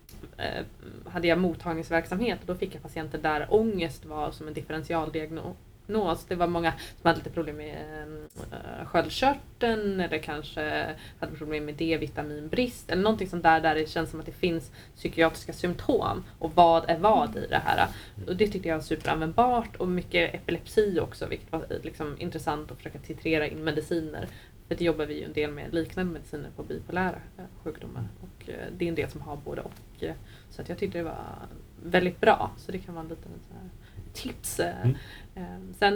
hade 1.06 1.28
jag 1.28 1.38
mottagningsverksamhet 1.38 2.38
och 2.40 2.46
då 2.46 2.54
fick 2.54 2.74
jag 2.74 2.82
patienter 2.82 3.18
där 3.18 3.46
ångest 3.50 4.04
var 4.04 4.30
som 4.30 4.48
en 4.48 4.54
differentialdiagnos. 4.54 6.24
Det 6.28 6.34
var 6.34 6.46
många 6.46 6.72
som 6.72 7.08
hade 7.08 7.18
lite 7.18 7.30
problem 7.30 7.56
med 7.56 7.76
äh, 8.52 8.86
sköldkörteln 8.86 10.00
eller 10.00 10.18
kanske 10.18 10.94
hade 11.20 11.36
problem 11.36 11.64
med 11.64 11.74
D-vitaminbrist 11.74 12.90
eller 12.90 13.02
någonting 13.02 13.28
sånt 13.28 13.42
där 13.42 13.60
där 13.60 13.74
det 13.74 13.90
känns 13.90 14.10
som 14.10 14.20
att 14.20 14.26
det 14.26 14.32
finns 14.32 14.72
psykiatriska 14.96 15.52
symptom 15.52 16.24
och 16.38 16.54
vad 16.54 16.90
är 16.90 16.98
vad 16.98 17.36
i 17.36 17.46
det 17.46 17.62
här. 17.64 17.88
Och 18.26 18.36
det 18.36 18.48
tyckte 18.48 18.68
jag 18.68 18.76
var 18.76 18.82
superanvändbart 18.82 19.76
och 19.76 19.88
mycket 19.88 20.34
epilepsi 20.34 21.00
också 21.00 21.26
vilket 21.26 21.52
var 21.52 21.66
liksom 21.82 22.16
intressant 22.18 22.70
att 22.70 22.76
försöka 22.76 22.98
titrera 22.98 23.46
in 23.46 23.64
mediciner. 23.64 24.28
För 24.68 24.74
det 24.74 24.84
jobbar 24.84 25.06
vi 25.06 25.18
ju 25.18 25.24
en 25.24 25.32
del 25.32 25.50
med 25.50 25.74
liknande 25.74 26.12
mediciner 26.12 26.50
på 26.56 26.62
bipolära 26.62 27.18
eh, 27.38 27.44
sjukdomar 27.64 28.08
och 28.20 28.48
eh, 28.48 28.54
det 28.76 28.84
är 28.84 28.88
en 28.88 28.94
del 28.94 29.10
som 29.10 29.20
har 29.20 29.36
både 29.36 29.60
och. 29.60 29.72
Eh, 30.02 30.14
Så 30.50 30.62
att 30.62 30.68
jag 30.68 30.78
tyckte 30.78 30.98
det 30.98 31.04
var 31.04 31.24
väldigt 31.84 32.20
bra 32.20 32.50
så 32.56 32.72
det 32.72 32.78
kan 32.78 32.94
vara 32.94 33.02
en 33.04 33.08
liten 33.08 33.30
sån 33.48 33.56
här 33.60 33.68
tips. 34.12 34.60
eh. 34.60 34.74
Mm. 34.84 34.96
Eh, 35.34 35.74
Sen, 35.78 35.94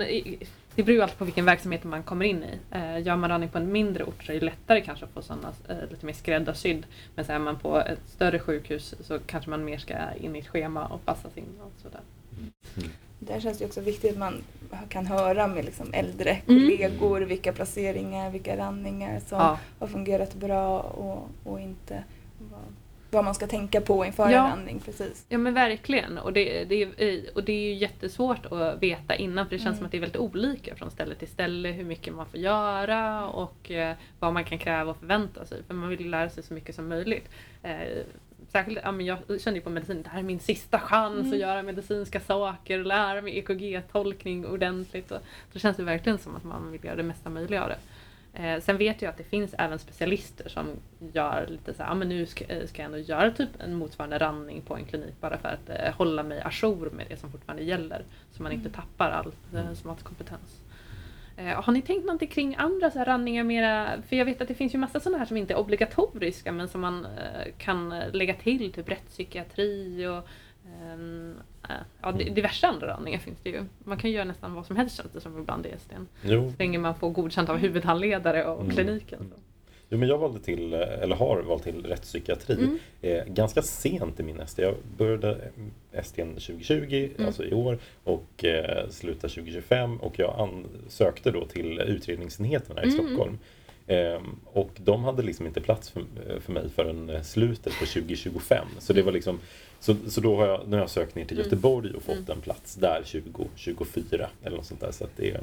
det 0.77 0.83
beror 0.83 0.97
ju 0.97 1.03
alltid 1.03 1.19
på 1.19 1.25
vilken 1.25 1.45
verksamhet 1.45 1.85
man 1.85 2.03
kommer 2.03 2.25
in 2.25 2.45
i. 2.45 2.59
Eh, 2.71 2.99
Gör 2.99 3.17
man 3.17 3.31
ranning 3.31 3.49
på 3.49 3.59
en 3.59 3.73
mindre 3.73 4.05
ort 4.05 4.25
så 4.25 4.33
är 4.33 4.41
det 4.41 4.47
lättare 4.47 4.81
kanske 4.81 5.05
att 5.05 5.11
få 5.11 5.23
sådana 5.23 5.53
lite 5.91 6.07
mer 6.07 6.13
skräddarsydd. 6.13 6.87
Men 7.15 7.25
så 7.25 7.33
är 7.33 7.39
man 7.39 7.59
på 7.59 7.79
ett 7.81 8.01
större 8.07 8.39
sjukhus 8.39 8.95
så 9.01 9.19
kanske 9.27 9.51
man 9.51 9.65
mer 9.65 9.79
ska 9.79 9.95
in 10.21 10.37
i 10.37 10.39
ett 10.39 10.49
schema 10.49 10.87
och 10.87 11.05
passas 11.05 11.37
in 11.37 11.61
och 11.61 11.73
sådär. 11.83 12.01
Där 13.19 13.41
känns 13.41 13.59
det 13.59 13.65
också 13.65 13.81
viktigt 13.81 14.13
att 14.13 14.19
man 14.19 14.43
kan 14.89 15.07
höra 15.07 15.47
med 15.47 15.65
liksom 15.65 15.93
äldre 15.95 16.31
Mm. 16.31 16.43
kollegor 16.47 17.21
vilka 17.21 17.53
placeringar, 17.53 18.31
vilka 18.31 18.57
randningar 18.57 19.21
som 19.21 19.39
Ja. 19.39 19.59
har 19.79 19.87
fungerat 19.87 20.35
bra 20.35 20.81
och, 20.81 21.29
och 21.53 21.61
inte 21.61 22.05
vad, 23.15 23.25
man 23.25 23.35
ska 23.35 23.47
tänka 23.47 23.81
på 23.81 24.05
inför 24.05 24.31
Ja. 24.31 24.45
en 24.45 24.51
randning. 24.51 24.81
Precis. 24.85 25.27
Ja 25.29 25.39
men 25.39 25.55
verkligen 25.55 26.19
och 26.19 26.33
det, 26.33 26.65
det, 26.65 26.83
är- 26.83 27.25
och 27.35 27.45
det 27.45 27.53
är 27.53 27.69
ju 27.69 27.75
jättesvårt 27.75 28.47
att 28.53 28.83
veta 28.83 29.15
innan 29.15 29.47
för 29.47 29.57
det 29.57 29.59
känns 29.63 29.67
Mm. 29.67 29.77
som 29.79 29.85
att 29.87 29.91
det 29.93 29.99
är 29.99 30.01
väldigt 30.01 30.21
olika 30.21 30.75
från 30.75 30.91
ställe 30.91 31.15
till 31.15 31.29
ställe 31.29 31.69
hur 31.69 31.85
mycket 31.85 32.15
man 32.15 32.27
får 32.27 32.41
göra 32.41 33.29
och 33.29 33.71
eh, 33.71 33.95
vad 34.19 34.33
man 34.33 34.45
kan 34.45 34.59
kräva 34.59 34.91
och 34.91 34.97
förvänta 34.97 35.45
sig 35.47 35.63
för 35.67 35.75
man 35.75 35.89
vill 35.89 36.01
ju 36.01 36.09
lära 36.09 36.31
sig 36.31 36.43
så 36.43 36.55
mycket 36.55 36.75
som 36.75 36.89
möjligt. 36.89 37.29
Eh, 37.63 37.77
särskilt, 38.49 38.79
ja, 38.83 38.93
men 38.93 39.07
jag 39.07 39.19
kände 39.41 39.59
ju 39.59 39.65
på 39.65 39.71
medicin, 39.71 40.03
det 40.03 40.09
här 40.09 40.19
är 40.19 40.23
min 40.23 40.41
sista 40.41 40.79
chans 40.79 41.21
Mm. 41.21 41.33
att 41.33 41.39
göra 41.39 41.63
medicinska 41.63 42.21
saker 42.21 42.79
och 42.79 42.87
lära 42.87 43.23
mig 43.23 43.39
EKG-tolkning 43.39 44.47
ordentligt. 44.47 45.11
Och, 45.11 45.19
då 45.53 45.59
känns 45.59 45.77
det 45.77 45.83
verkligen 45.83 46.19
som 46.19 46.37
att 46.37 46.45
man 46.45 46.73
vill 46.73 46.85
göra 46.85 46.97
det 46.97 47.03
mesta 47.03 47.31
möjliga 47.31 47.63
av 47.63 47.69
det. 47.69 47.79
Eh, 48.35 48.61
sen 48.61 48.77
vet 48.79 49.03
jag 49.03 49.11
att 49.11 49.17
det 49.17 49.25
finns 49.25 49.55
även 49.59 49.79
specialister 49.79 50.49
som 50.49 50.67
gör 51.13 51.47
lite 51.47 51.75
så 51.75 51.83
här, 51.83 51.91
ah, 51.91 51.95
men 51.95 52.09
nu 52.09 52.27
ska, 52.27 52.45
eh, 52.45 52.67
ska 52.67 52.83
jag 52.83 52.87
ändå 52.87 52.99
göra 52.99 53.31
typ 53.31 53.49
en 53.61 53.75
motsvarande 53.75 54.19
randning 54.19 54.63
på 54.63 54.77
en 54.77 54.85
klinik 54.85 55.15
bara 55.21 55.39
för 55.39 55.49
att 55.49 55.69
eh, 55.69 55.95
hålla 55.95 56.23
mig 56.23 56.41
ajour 56.45 56.91
med 56.91 57.07
det 57.09 57.17
som 57.17 57.33
fortfarande 57.33 57.63
gäller. 57.65 58.05
Så 58.33 58.43
man 58.43 58.53
inte 58.53 58.69
Mm. 58.69 58.73
tappar 58.81 59.11
all 59.11 59.33
eh, 59.55 59.73
somatkompetens. 59.75 60.61
Eh, 61.37 61.63
har 61.63 61.73
ni 61.73 61.83
tänkt 61.83 62.05
någonting 62.05 62.29
kring 62.29 62.57
andra 62.59 62.91
så 62.91 62.99
här 62.99 63.07
randningar 63.07 63.45
mera? 63.45 64.03
För 64.09 64.17
jag 64.17 64.25
vet 64.25 64.41
att 64.41 64.49
det 64.49 64.55
finns 64.55 64.75
ju 64.75 64.79
massa 64.79 65.01
sådana 65.01 65.19
här 65.19 65.27
som 65.27 65.37
inte 65.37 65.53
är 65.55 65.59
obligatoriska 65.59 66.53
men 66.53 66.69
som 66.69 66.81
man 66.81 67.05
eh, 67.05 67.53
kan 67.59 67.93
eh, 67.93 68.13
lägga 68.13 68.35
till, 68.35 68.73
typ 68.73 68.89
rättspsykiatri 68.91 70.07
och 70.07 70.29
ja, 72.03 72.13
di- 72.13 72.31
diverse 72.31 72.67
andra 72.67 72.87
randningar 72.87 73.19
finns 73.19 73.39
det 73.43 73.51
ju. 73.51 73.65
Man 73.85 73.99
kan 73.99 74.11
göra 74.11 74.25
nästan 74.25 74.55
vad 74.55 74.67
som 74.67 74.77
helst 74.77 74.97
känns 74.97 75.13
det 75.13 75.21
som 75.21 75.39
ibland 75.39 75.67
i 75.67 75.69
STN. 75.79 76.07
Jo, 76.23 76.51
Så 76.51 76.57
länge 76.59 76.79
man 76.79 76.95
får 76.95 77.11
godkänt 77.11 77.49
av 77.49 77.57
huvudhandledare 77.57 78.45
och 78.45 78.61
Mm. 78.61 78.75
kliniken. 78.75 79.19
Så. 79.35 79.41
jo, 79.89 79.99
men 79.99 80.09
jag 80.09 80.19
valde 80.19 80.41
till, 80.41 80.75
eller 80.75 81.17
har 81.17 81.43
valt 81.43 81.63
till 81.65 81.87
rättspsykiatri 81.87 82.55
Mm. 82.55 82.79
eh, 83.03 83.25
ganska 83.25 83.63
sent 83.63 84.21
i 84.21 84.23
min 84.23 84.41
ST. 84.41 84.63
Jag 84.63 84.75
började 84.99 85.51
STn 86.03 86.35
2020, 86.35 87.11
Mm. 87.17 87.27
alltså 87.27 87.45
i 87.45 87.53
år, 87.55 87.79
och 88.05 88.45
eh, 88.45 88.89
slutade 88.89 89.35
2025 89.35 89.97
och 90.01 90.19
jag 90.19 90.35
ansökte 90.41 91.31
då 91.31 91.45
till 91.47 91.81
utredningsenheten 91.81 92.77
här 92.77 92.85
i 92.87 92.89
Mm. 92.93 93.07
Stockholm. 93.07 93.39
Ehm, 93.87 94.37
och 94.53 94.71
de 94.77 95.05
hade 95.05 95.23
liksom 95.23 95.47
inte 95.47 95.61
plats 95.61 95.91
för, 95.91 96.03
för 96.41 96.53
mig 96.53 96.69
förrän 96.75 97.11
eh, 97.11 97.23
slutet 97.23 97.73
på 97.79 97.87
2025. 97.87 98.67
Så 98.79 98.93
det 98.93 99.03
var 99.03 99.13
liksom 99.13 99.39
så, 99.81 99.97
så 100.09 100.21
då 100.21 100.37
har 100.37 100.47
jag, 100.47 100.61
nu 100.69 100.77
har 100.77 100.81
jag 100.83 100.91
sökt 100.91 101.15
ner 101.15 101.25
till 101.25 101.37
Mm. 101.37 101.45
Göteborg 101.45 101.95
och 101.95 102.03
fått 102.03 102.17
Mm. 102.17 102.31
en 102.31 102.41
plats 102.41 102.75
där 102.75 103.03
2024 103.03 104.29
eller 104.45 104.57
något 104.57 104.67
sånt 104.67 104.81
där. 104.81 104.93
Så 104.93 105.05
att 105.05 105.17
det, 105.17 105.41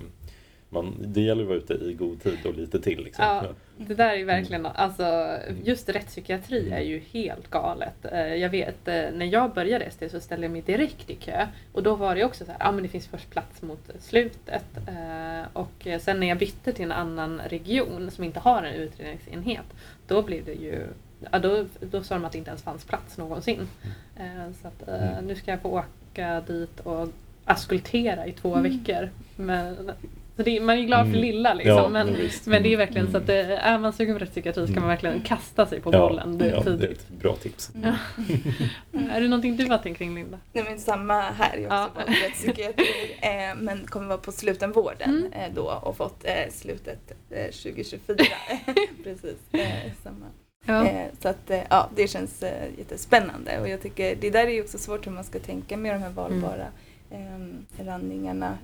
man, 0.74 0.96
det 1.00 1.22
gäller 1.22 1.42
att 1.44 1.48
vara 1.48 1.58
ute 1.58 1.74
i 1.74 1.94
god 1.94 2.24
tid 2.24 2.38
och 2.46 2.54
lite 2.54 2.82
till. 2.82 3.04
Liksom. 3.04 3.26
Ja, 3.26 3.44
det 3.78 3.94
där 3.96 4.10
är 4.10 4.16
ju 4.16 4.26
verkligen, 4.26 4.66
alltså 4.66 5.38
just 5.64 5.90
rättspsykiatri 5.90 6.72
är 6.72 6.82
ju 6.82 7.00
helt 7.12 7.50
galet. 7.50 8.06
Eh, 8.12 8.36
Jag 8.36 8.50
vet 8.50 8.88
eh, 8.88 9.04
när 9.14 9.26
jag 9.26 9.54
började 9.54 9.86
ST 9.86 10.10
så 10.10 10.20
ställde 10.20 10.46
jag 10.46 10.52
mig 10.52 10.62
direkt 10.62 11.10
i 11.10 11.16
kö 11.16 11.48
och 11.74 11.84
då 11.84 11.96
var 11.96 12.16
det 12.16 12.24
också 12.26 12.46
så 12.46 12.52
här, 12.52 12.58
ja 12.60 12.68
ah, 12.68 12.72
men 12.72 12.84
det 12.84 12.90
finns 12.90 13.08
först 13.08 13.30
plats 13.30 13.62
mot 13.62 13.90
slutet. 14.00 14.66
Eh, 14.88 15.48
Och 15.54 15.88
sen 16.02 16.20
när 16.20 16.28
jag 16.28 16.38
bytte 16.38 16.72
till 16.74 16.86
en 16.86 16.92
annan 16.92 17.42
region 17.50 18.12
som 18.12 18.24
inte 18.24 18.40
har 18.40 18.64
en 18.64 18.74
utredningsenhet, 18.76 19.66
då 20.08 20.22
blev 20.22 20.46
det 20.46 20.54
ju 20.54 20.88
Ja, 21.32 21.40
då, 21.40 21.66
då 21.80 22.04
sa 22.04 22.16
de 22.16 22.26
att 22.26 22.32
det 22.32 22.38
inte 22.38 22.50
ens 22.50 22.64
fanns 22.64 22.86
plats 22.86 23.18
någonsin. 23.18 23.68
Så 24.62 24.68
att, 24.68 24.88
Mm. 24.88 25.26
nu 25.26 25.36
ska 25.36 25.52
jag 25.52 25.62
få 25.62 25.70
åka 25.70 26.42
dit 26.48 26.80
och 26.80 27.08
askultera 27.46 28.26
i 28.28 28.32
två 28.32 28.56
Mm. 28.56 28.64
veckor. 28.78 29.10
Men, 29.36 29.92
så 30.36 30.44
det, 30.44 30.60
man 30.62 30.76
är 30.76 30.80
ju 30.80 30.86
glad 30.86 31.00
för 31.00 31.08
Mm. 31.10 31.22
lilla 31.22 31.54
liksom. 31.54 31.76
Ja, 31.78 31.90
men, 31.90 32.08
men 32.08 32.16
visst. 32.16 32.48
men 32.48 32.64
det 32.64 32.74
är 32.74 32.78
verkligen 32.78 33.02
Mm. 33.08 33.12
så 33.12 33.18
att 33.18 33.28
det, 33.28 33.56
är 33.58 33.78
man 33.78 33.94
sugen 33.94 34.16
på 34.16 34.20
rättspsykiatri 34.20 34.68
ska 34.68 34.80
man 34.80 34.90
verkligen 34.90 35.22
kasta 35.22 35.66
sig 35.66 35.82
på 35.82 35.94
Ja, 35.94 36.00
bollen 36.00 36.38
det 36.38 36.46
är 36.46 36.52
ja, 36.52 36.60
det 36.64 36.72
är 36.72 36.78
tidigt. 36.78 37.00
ett 37.00 37.10
bra 37.10 37.36
tips. 37.36 37.72
Mm. 37.76 37.96
Är 39.12 39.22
det 39.22 39.28
någonting 39.28 39.58
du 39.58 39.66
har 39.66 39.78
tänkt 39.78 39.98
kring 39.98 40.16
Linda? 40.16 40.38
Nej 40.54 40.64
men 40.64 40.80
samma 40.80 41.22
här, 41.22 41.58
jag 41.58 41.70
har 41.70 41.86
också 41.86 42.00
Ja. 42.00 42.06
valt 42.06 42.24
rättspsykiatri 42.24 42.86
eh, 43.22 43.56
men 43.58 43.86
kommer 43.88 44.08
vara 44.08 44.18
på 44.18 44.32
slutenvården 44.32 45.10
Mm. 45.10 45.34
eh, 45.34 45.56
då 45.56 45.64
och 45.84 45.98
fått 45.98 46.26
eh, 46.26 46.50
slutet 46.52 47.12
eh, 47.30 47.46
2024. 47.52 48.16
Precis, 49.04 49.36
eh, 49.52 49.92
samma. 50.04 50.26
Ja. 50.66 50.88
Eh, 50.88 51.08
så 51.22 51.28
att 51.30 51.50
eh, 51.50 51.62
ja, 51.70 51.90
det 51.96 52.08
känns 52.08 52.44
eh, 52.44 52.68
jättespännande 52.78 53.60
och 53.60 53.70
jag 53.70 53.82
tycker 53.82 54.16
det 54.16 54.30
där 54.30 54.48
är 54.48 54.52
ju 54.52 54.62
också 54.62 54.78
svårt 54.78 55.08
hur 55.08 55.12
man 55.12 55.24
ska 55.24 55.40
tänka 55.40 55.78
med 55.78 55.96
de 55.96 56.00
här 56.00 56.10
valbara 56.10 56.68
Mm. 57.12 57.66
eh, 57.80 57.86
landningarna. 57.86 58.58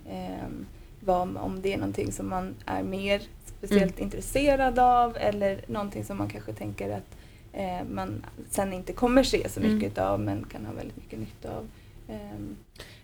Vad, 1.07 1.37
om 1.37 1.61
det 1.61 1.73
är 1.73 1.77
någonting 1.77 2.11
som 2.11 2.29
man 2.29 2.55
är 2.65 2.83
mer 2.83 3.21
speciellt 3.45 3.99
intresserad 3.99 4.79
av 4.79 5.17
eller 5.17 5.61
någonting 5.67 6.03
som 6.03 6.17
man 6.17 6.29
kanske 6.29 6.53
tänker 6.53 6.89
att 6.97 7.17
eh, 7.53 7.83
man 7.91 8.25
sen 8.49 8.73
inte 8.73 8.93
kommer 8.93 9.23
se 9.23 9.49
så 9.49 9.59
Mm. 9.59 9.75
mycket 9.75 9.97
av 9.97 10.19
men 10.19 10.43
kan 10.51 10.65
ha 10.65 10.73
väldigt 10.73 10.97
mycket 10.97 11.19
nytta 11.19 11.49
av. 11.57 11.67
Ehm, 12.09 12.55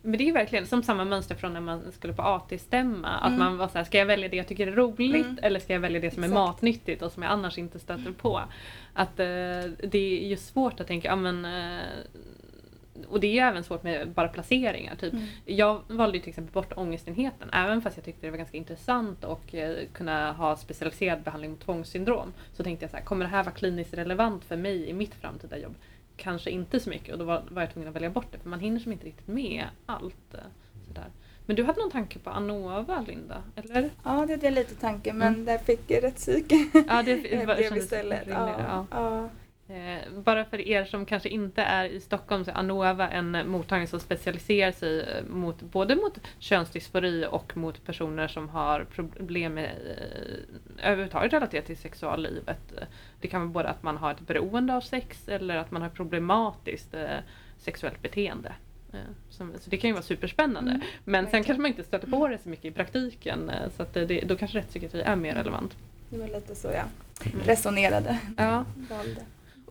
Men 0.02 0.18
det 0.18 0.30
är 0.30 0.34
verkligen 0.34 0.68
som 0.68 0.84
samma 0.84 1.06
mönster 1.06 1.36
från 1.36 1.54
när 1.54 1.62
man 1.62 1.92
skulle 1.92 2.14
på 2.14 2.22
AT-stämma. 2.22 3.08
Att 3.08 3.28
Mm. 3.28 3.40
man 3.40 3.58
var 3.58 3.68
så 3.68 3.78
här, 3.78 3.86
ska 3.86 3.98
jag 3.98 4.06
välja 4.06 4.30
det 4.30 4.38
jag 4.38 4.48
tycker 4.48 4.68
är 4.68 4.72
roligt 4.72 5.26
Mm. 5.26 5.40
eller 5.42 5.60
ska 5.60 5.74
jag 5.74 5.80
välja 5.80 6.00
det 6.00 6.12
som 6.12 6.24
är 6.24 6.28
Exakt. 6.28 6.36
matnyttigt 6.40 7.02
och 7.02 7.12
som 7.12 7.24
jag 7.24 7.32
annars 7.32 7.58
inte 7.58 7.80
stöter 7.80 8.12
på. 8.12 8.42
Att 8.94 9.20
eh, 9.20 9.26
det 9.90 10.22
är 10.24 10.28
ju 10.28 10.38
svårt 10.38 10.80
att 10.80 10.88
tänka, 10.88 11.08
ja 11.08 11.16
men 11.16 11.46
eh, 11.46 11.82
och 13.10 13.20
det 13.20 13.28
är 13.28 13.32
ju 13.32 13.40
även 13.40 13.64
svårt 13.64 13.84
med 13.84 14.10
bara 14.10 14.28
placeringar. 14.28 14.96
Typ. 14.96 15.14
Mm. 15.14 15.26
Jag 15.46 15.82
valde 15.88 16.18
ju 16.18 16.22
till 16.22 16.30
exempel 16.30 16.54
bort 16.54 16.74
ångestenheten 16.76 17.50
även 17.54 17.82
fast 17.82 17.98
jag 17.98 18.06
tyckte 18.06 18.28
det 18.28 18.32
var 18.32 18.38
ganska 18.38 18.58
intressant 18.58 19.24
och 19.24 19.56
eh, 19.56 19.78
kunna 19.94 20.32
ha 20.32 20.56
specialiserad 20.58 21.22
behandling 21.24 21.52
mot 21.52 21.60
tvångssyndrom. 21.60 22.34
Så 22.54 22.64
tänkte 22.64 22.84
jag 22.84 22.92
så 22.92 22.98
här, 22.98 23.04
kommer 23.04 23.26
det 23.26 23.32
här 23.32 23.44
vara 23.44 23.56
kliniskt 23.56 23.94
relevant 23.94 24.46
för 24.46 24.58
mig 24.58 24.90
i 24.90 24.94
mitt 24.94 25.14
framtida 25.16 25.58
jobb? 25.58 25.76
Kanske 26.18 26.50
inte 26.50 26.80
så 26.80 26.90
mycket 26.90 27.14
och 27.14 27.20
då 27.20 27.26
var, 27.26 27.44
var 27.50 27.62
jag 27.62 27.74
tvungen 27.74 27.90
att 27.90 27.96
välja 27.96 28.10
bort 28.10 28.28
det 28.32 28.38
för 28.38 28.50
man 28.50 28.60
hinner 28.60 28.80
som 28.80 28.92
inte 28.92 29.06
riktigt 29.06 29.28
med 29.28 29.66
allt. 29.86 30.34
eh, 30.34 30.40
Sådär. 30.88 31.06
Men 31.46 31.56
du 31.56 31.64
hade 31.64 31.82
någon 31.82 31.92
tanke 31.92 32.20
på 32.20 32.30
Anova 32.30 33.02
Linda? 33.08 33.44
Eller? 33.56 33.90
Ja, 34.04 34.12
det 34.12 34.34
hade 34.34 34.46
jag 34.46 34.54
lite 34.54 34.76
tanke 34.76 35.14
men 35.14 35.34
Mm. 35.34 35.46
där 35.46 35.58
fick 35.58 35.80
jag 35.92 36.04
rätt 36.04 36.16
psyk. 36.16 36.46
Ja, 36.88 37.04
det 37.06 37.12
Jag 37.32 37.46
var- 37.46 37.56
blev 37.56 37.78
istället. 37.78 38.20
rimligare, 38.28 38.66
Ja, 38.68 38.86
ja. 38.92 39.30
Eh, 39.68 40.12
bara 40.24 40.46
för 40.46 40.62
er 40.68 40.86
som 40.86 41.06
kanske 41.06 41.30
inte 41.30 41.62
är 41.62 41.86
i 41.86 42.00
Stockholm 42.00 42.46
så 42.46 42.52
är 42.52 42.56
Anova 42.56 43.10
en 43.10 43.50
mottagning 43.50 43.88
som 43.88 44.00
specialiserar 44.00 44.72
sig 44.72 45.00
eh, 45.02 45.24
mot, 45.30 45.62
både 45.62 45.96
mot 45.96 46.18
könsdysfori 46.40 47.26
och 47.30 47.58
mot 47.58 47.86
personer 47.86 48.28
som 48.28 48.50
har 48.50 48.84
problem 49.18 49.54
med 49.54 49.66
eh, 49.66 50.88
överhuvudtaget 50.88 51.34
relaterat 51.34 51.66
till 51.66 51.78
sexuallivet. 51.78 52.74
Det 53.22 53.28
kan 53.28 53.42
vara 53.42 53.50
både 53.54 53.70
att 53.70 53.84
man 53.84 53.98
har 53.98 54.12
ett 54.12 54.20
beroende 54.20 54.76
av 54.76 54.82
sex 54.82 55.28
eller 55.28 55.56
att 55.58 55.72
man 55.72 55.82
har 55.82 55.90
problematiskt 55.90 56.96
sexuellt 57.58 58.02
beteende. 58.02 58.54
Som, 59.30 59.54
så 59.60 59.70
det 59.70 59.78
kan 59.78 59.88
ju 59.88 59.94
vara 59.94 60.04
superspännande. 60.04 60.72
Mm, 60.72 60.82
Men 61.04 61.28
sen 61.28 61.44
kanske 61.44 61.62
man 61.62 61.72
inte 61.72 61.84
stöter 61.84 62.08
på 62.08 62.28
det 62.28 62.38
så 62.44 62.50
mycket 62.50 62.66
i 62.66 62.72
praktiken 62.72 63.52
så 63.78 63.84
att 63.84 63.94
det, 63.94 64.06
då 64.28 64.36
kanske 64.36 64.58
rättspsykiatri 64.58 65.02
är 65.02 65.16
mer 65.16 65.36
relevant. 65.36 65.78
Det 66.10 66.18
var 66.18 66.28
lite 66.28 66.56
så 66.56 66.68
jag 66.68 66.86
Mm. 67.26 67.40
resonerade. 67.46 68.20
Ja. 68.38 68.66
Valde. 68.90 69.22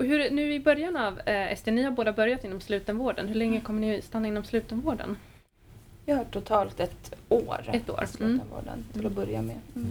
Och 0.02 0.08
hur, 0.08 0.30
nu 0.30 0.54
i 0.54 0.60
början 0.60 0.96
av 0.96 1.20
eh, 1.26 1.52
ST, 1.52 1.70
ni 1.70 1.82
har 1.82 1.90
båda 1.90 2.12
börjat 2.12 2.44
inom 2.44 2.60
slutenvården. 2.60 3.28
Hur 3.28 3.34
länge 3.34 3.60
kommer 3.60 3.80
ni 3.80 4.02
stanna 4.02 4.28
inom 4.28 4.44
slutenvården? 4.44 5.16
Jag 6.06 6.16
har 6.16 6.24
totalt 6.24 6.80
ett 6.80 7.14
år. 7.28 7.60
Ett 7.72 7.90
år, 7.90 8.04
i 8.04 8.06
slutenvården 8.06 8.84
till 8.92 9.06
att 9.06 9.12
börja 9.12 9.42
med. 9.42 9.56
Mm. 9.76 9.88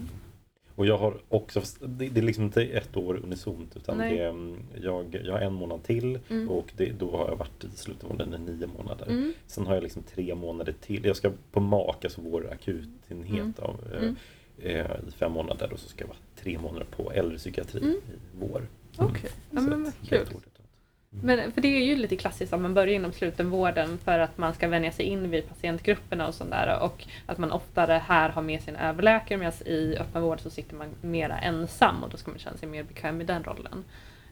Och 0.76 0.86
jag 0.86 0.98
har 0.98 1.18
också, 1.30 1.62
det, 1.80 2.10
det 2.10 2.20
är 2.20 2.24
liksom 2.24 2.44
inte 2.44 2.64
ett 2.64 2.98
år 2.98 3.20
unisont 3.24 3.76
utan 3.76 3.98
Nej. 3.98 4.18
det 4.18 4.24
mm, 4.26 4.58
jag, 4.82 5.20
jag 5.24 5.34
har 5.34 5.40
en 5.40 5.54
månad 5.54 5.84
till 5.84 6.20
Mm. 6.30 6.50
och 6.50 6.72
det, 6.78 6.92
då 7.00 7.18
har 7.18 7.28
jag 7.30 7.36
varit 7.36 7.64
i 7.64 7.68
slutenvården 7.78 8.34
i 8.34 8.52
nio 8.52 8.68
månader. 8.78 9.08
Mm. 9.08 9.34
Sen 9.48 9.68
har 9.68 9.74
jag 9.74 9.84
liksom 9.84 10.04
tre 10.04 10.36
månader 10.36 10.74
till. 10.82 11.06
Jag 11.06 11.16
ska 11.16 11.32
på 11.52 11.60
MAK, 11.60 12.06
alltså 12.06 12.22
vår 12.22 12.52
akutenhet 12.52 13.40
Mm. 13.40 13.54
av, 13.58 13.80
eh, 13.94 13.98
Mm. 14.02 14.16
eh, 14.62 14.92
i 15.08 15.12
fem 15.12 15.32
månader 15.32 15.74
och 15.74 15.80
så 15.80 15.90
ska 15.90 16.04
jag 16.04 16.08
vara 16.08 16.18
tre 16.36 16.58
månader 16.58 16.86
på 16.92 17.12
äldrepsykiatri 17.12 17.80
Mm. 17.82 17.94
i 17.96 18.38
vår. 18.40 18.68
Okej, 18.98 19.32
ja, 19.52 19.62
Så 19.62 19.68
men 19.70 19.92
kul. 20.10 20.26
totalt. 20.26 20.48
Men, 21.24 21.52
för 21.52 21.62
det 21.62 21.68
är 21.68 21.86
ju 21.86 21.96
lite 21.96 22.16
klassiskt 22.16 22.54
att 22.54 22.60
man 22.62 22.74
börjar 22.74 22.96
inom 22.96 23.12
slutenvården 23.14 23.98
för 23.98 24.20
att 24.20 24.38
man 24.38 24.54
ska 24.54 24.68
vänja 24.68 24.92
sig 24.92 25.06
in 25.06 25.30
vid 25.30 25.50
patientgrupperna 25.50 26.28
och 26.28 26.34
sådär 26.34 26.80
och 26.82 27.06
att 27.26 27.38
man 27.38 27.52
oftare 27.52 28.02
här 28.08 28.30
har 28.30 28.42
med 28.42 28.62
sin 28.62 28.76
överläkare 28.76 29.38
medan 29.38 29.54
i 29.66 29.98
öppenvård 30.00 30.40
så 30.40 30.50
sitter 30.50 30.76
man 30.76 30.88
mera 31.02 31.40
ensam 31.40 32.04
och 32.04 32.10
då 32.10 32.18
ska 32.18 32.32
man 32.32 32.40
känna 32.40 32.58
sig 32.58 32.70
mer 32.70 32.84
bekväm 32.84 33.22
i 33.22 33.24
den 33.24 33.44
rollen. 33.44 33.84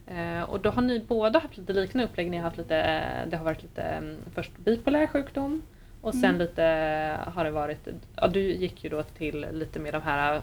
Eh, 0.06 0.42
och 0.42 0.60
då 0.60 0.70
har 0.70 0.82
ni 0.82 1.00
båda 1.08 1.38
haft 1.38 1.56
lite 1.56 1.72
liknande 1.72 2.04
upplägg. 2.08 2.30
Ni 2.30 2.36
har 2.36 2.44
haft 2.44 2.56
lite, 2.58 2.76
eh, 2.76 3.28
det 3.30 3.36
har 3.36 3.44
varit 3.44 3.62
lite 3.62 3.82
mm, 3.82 4.16
först 4.34 4.52
bipolär 4.58 5.06
sjukdom 5.06 5.62
och 6.00 6.14
sen 6.14 6.24
Mm. 6.24 6.38
lite 6.38 6.64
eh, 6.64 7.32
har 7.32 7.44
det 7.44 7.50
varit, 7.50 7.88
ja 8.16 8.28
du 8.28 8.40
gick 8.40 8.84
ju 8.84 8.90
då 8.90 9.02
till 9.02 9.46
lite 9.52 9.78
mer 9.78 9.92
de 9.92 10.02
här 10.02 10.42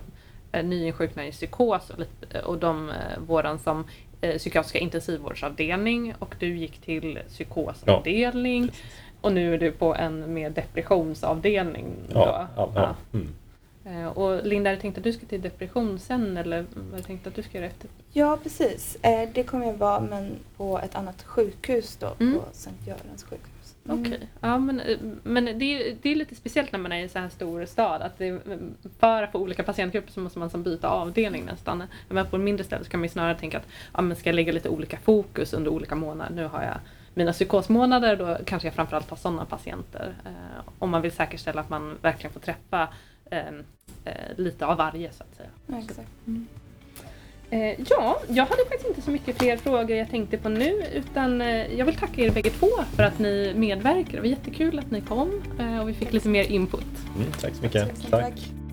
eh, 0.51 0.65
nyinsjukna 0.65 1.25
i 1.27 1.31
psykos 1.31 1.89
och, 1.89 1.99
lite, 1.99 2.39
och 2.41 2.57
de, 2.57 2.91
våran 3.17 3.59
som 3.59 3.85
eh, 4.21 4.37
psykiatriska 4.37 4.79
intensivvårdsavdelning 4.79 6.13
och 6.19 6.35
du 6.39 6.57
gick 6.57 6.77
till 6.81 7.19
psykosavdelning 7.27 8.71
och 9.21 9.31
nu 9.33 9.53
är 9.53 9.57
du 9.57 9.71
på 9.71 9.95
en 9.95 10.33
mer 10.33 10.49
depressionsavdelning. 10.49 11.85
Ja, 12.13 12.47
då. 12.55 12.61
ja, 12.61 12.71
ja. 12.75 12.95
Mm. 13.19 13.33
Eh, 14.03 14.07
Och 14.07 14.45
Linda, 14.45 14.69
är 14.71 14.75
det 14.75 14.81
tänkt 14.81 14.97
att 14.97 15.03
du 15.03 15.13
ska 15.13 15.25
till 15.25 15.41
depression 15.41 15.99
sen 15.99 16.37
eller 16.37 16.65
var 16.91 16.97
det 16.97 17.03
tänkt 17.03 17.27
att 17.27 17.35
du 17.35 17.43
ska 17.43 17.57
göra 17.57 17.67
efter? 17.67 17.89
Ja, 18.11 18.37
precis. 18.43 18.97
Eh, 19.01 19.29
det 19.33 19.43
kommer 19.43 19.65
jag 19.65 19.73
vara 19.73 19.99
men 19.99 20.31
på 20.57 20.79
ett 20.79 20.95
annat 20.95 21.23
sjukhus 21.23 21.97
då, 21.99 22.13
Mm. 22.19 22.33
på 22.39 22.43
Sankt 22.51 22.87
Görans 22.87 23.23
sjukhus. 23.23 23.51
Mm. 23.89 24.01
Okej, 24.01 24.29
ja, 24.39 24.57
men, 24.57 24.79
eh, 24.79 24.97
men 25.23 25.45
det, 25.45 25.65
är, 25.65 25.97
det 26.01 26.09
är 26.09 26.15
lite 26.15 26.35
speciellt 26.35 26.71
när 26.71 26.79
man 26.79 26.91
är 26.91 26.97
i 26.97 27.03
en 27.03 27.09
så 27.09 27.19
här 27.19 27.29
stor 27.29 27.65
stad. 27.65 28.01
Att 28.01 28.17
det, 28.17 28.41
för 28.99 29.23
att 29.23 29.31
få 29.31 29.39
olika 29.39 29.63
patientgrupper 29.63 30.11
så 30.11 30.19
måste 30.19 30.39
man 30.39 30.49
som 30.49 30.63
byta 30.63 30.87
avdelning 30.89 31.45
nästan. 31.45 31.83
Men 32.09 32.25
på 32.25 32.35
en 32.35 32.43
mindre 32.43 32.63
ställe 32.63 32.83
så 32.83 32.89
kan 32.89 32.99
man 32.99 33.09
snarare 33.09 33.35
tänka 33.35 33.57
att 33.57 33.67
ja, 33.93 34.01
men 34.01 34.17
ska 34.17 34.29
jag 34.29 34.35
lägga 34.35 34.51
lite 34.51 34.69
olika 34.69 34.97
fokus 34.97 35.53
under 35.53 35.71
olika 35.71 35.95
månader. 35.95 36.35
Nu 36.35 36.45
har 36.45 36.63
jag 36.63 36.77
mina 37.13 37.33
psykosmånader, 37.33 38.15
då 38.15 38.37
kanske 38.45 38.67
jag 38.67 38.75
framförallt 38.75 39.09
har 39.09 39.17
sådana 39.17 39.45
patienter. 39.45 40.15
Eh, 40.25 40.69
om 40.79 40.89
man 40.89 41.01
vill 41.01 41.11
säkerställa 41.11 41.61
att 41.61 41.69
man 41.69 41.97
verkligen 42.01 42.33
får 42.33 42.39
träffa 42.39 42.87
eh, 43.31 43.47
eh, 44.05 44.13
lite 44.37 44.65
av 44.65 44.77
varje 44.77 45.11
så 45.11 45.23
att 45.23 45.35
säga. 45.35 45.49
Ja, 45.67 45.77
exakt. 45.77 46.09
Eh, 46.27 46.33
ja, 47.89 48.21
jag 48.27 48.45
hade 48.45 48.65
faktiskt 48.69 48.89
inte 48.89 49.01
så 49.01 49.11
mycket 49.11 49.37
fler 49.37 49.57
frågor 49.57 49.97
jag 49.97 50.09
tänkte 50.09 50.37
på 50.37 50.49
nu 50.49 50.83
utan 50.93 51.41
eh, 51.41 51.77
jag 51.77 51.85
vill 51.85 51.95
tacka 51.95 52.21
er 52.21 52.31
bägge 52.31 52.49
två 52.49 52.69
för 52.95 53.03
att 53.03 53.19
ni 53.19 53.53
medverkar. 53.55 54.11
Det 54.11 54.19
var 54.19 54.27
jättekul 54.27 54.79
att 54.79 54.91
ni 54.91 55.01
kom 55.01 55.43
eh, 55.59 55.79
och 55.79 55.89
vi 55.89 55.93
fick 55.93 56.13
lite 56.13 56.29
mer 56.29 56.43
input. 56.43 56.85
Mm, 57.15 57.31
tack 57.41 57.55
så 57.55 57.63
mycket. 57.63 58.09
Tack. 58.09 58.21
tack. 58.21 58.66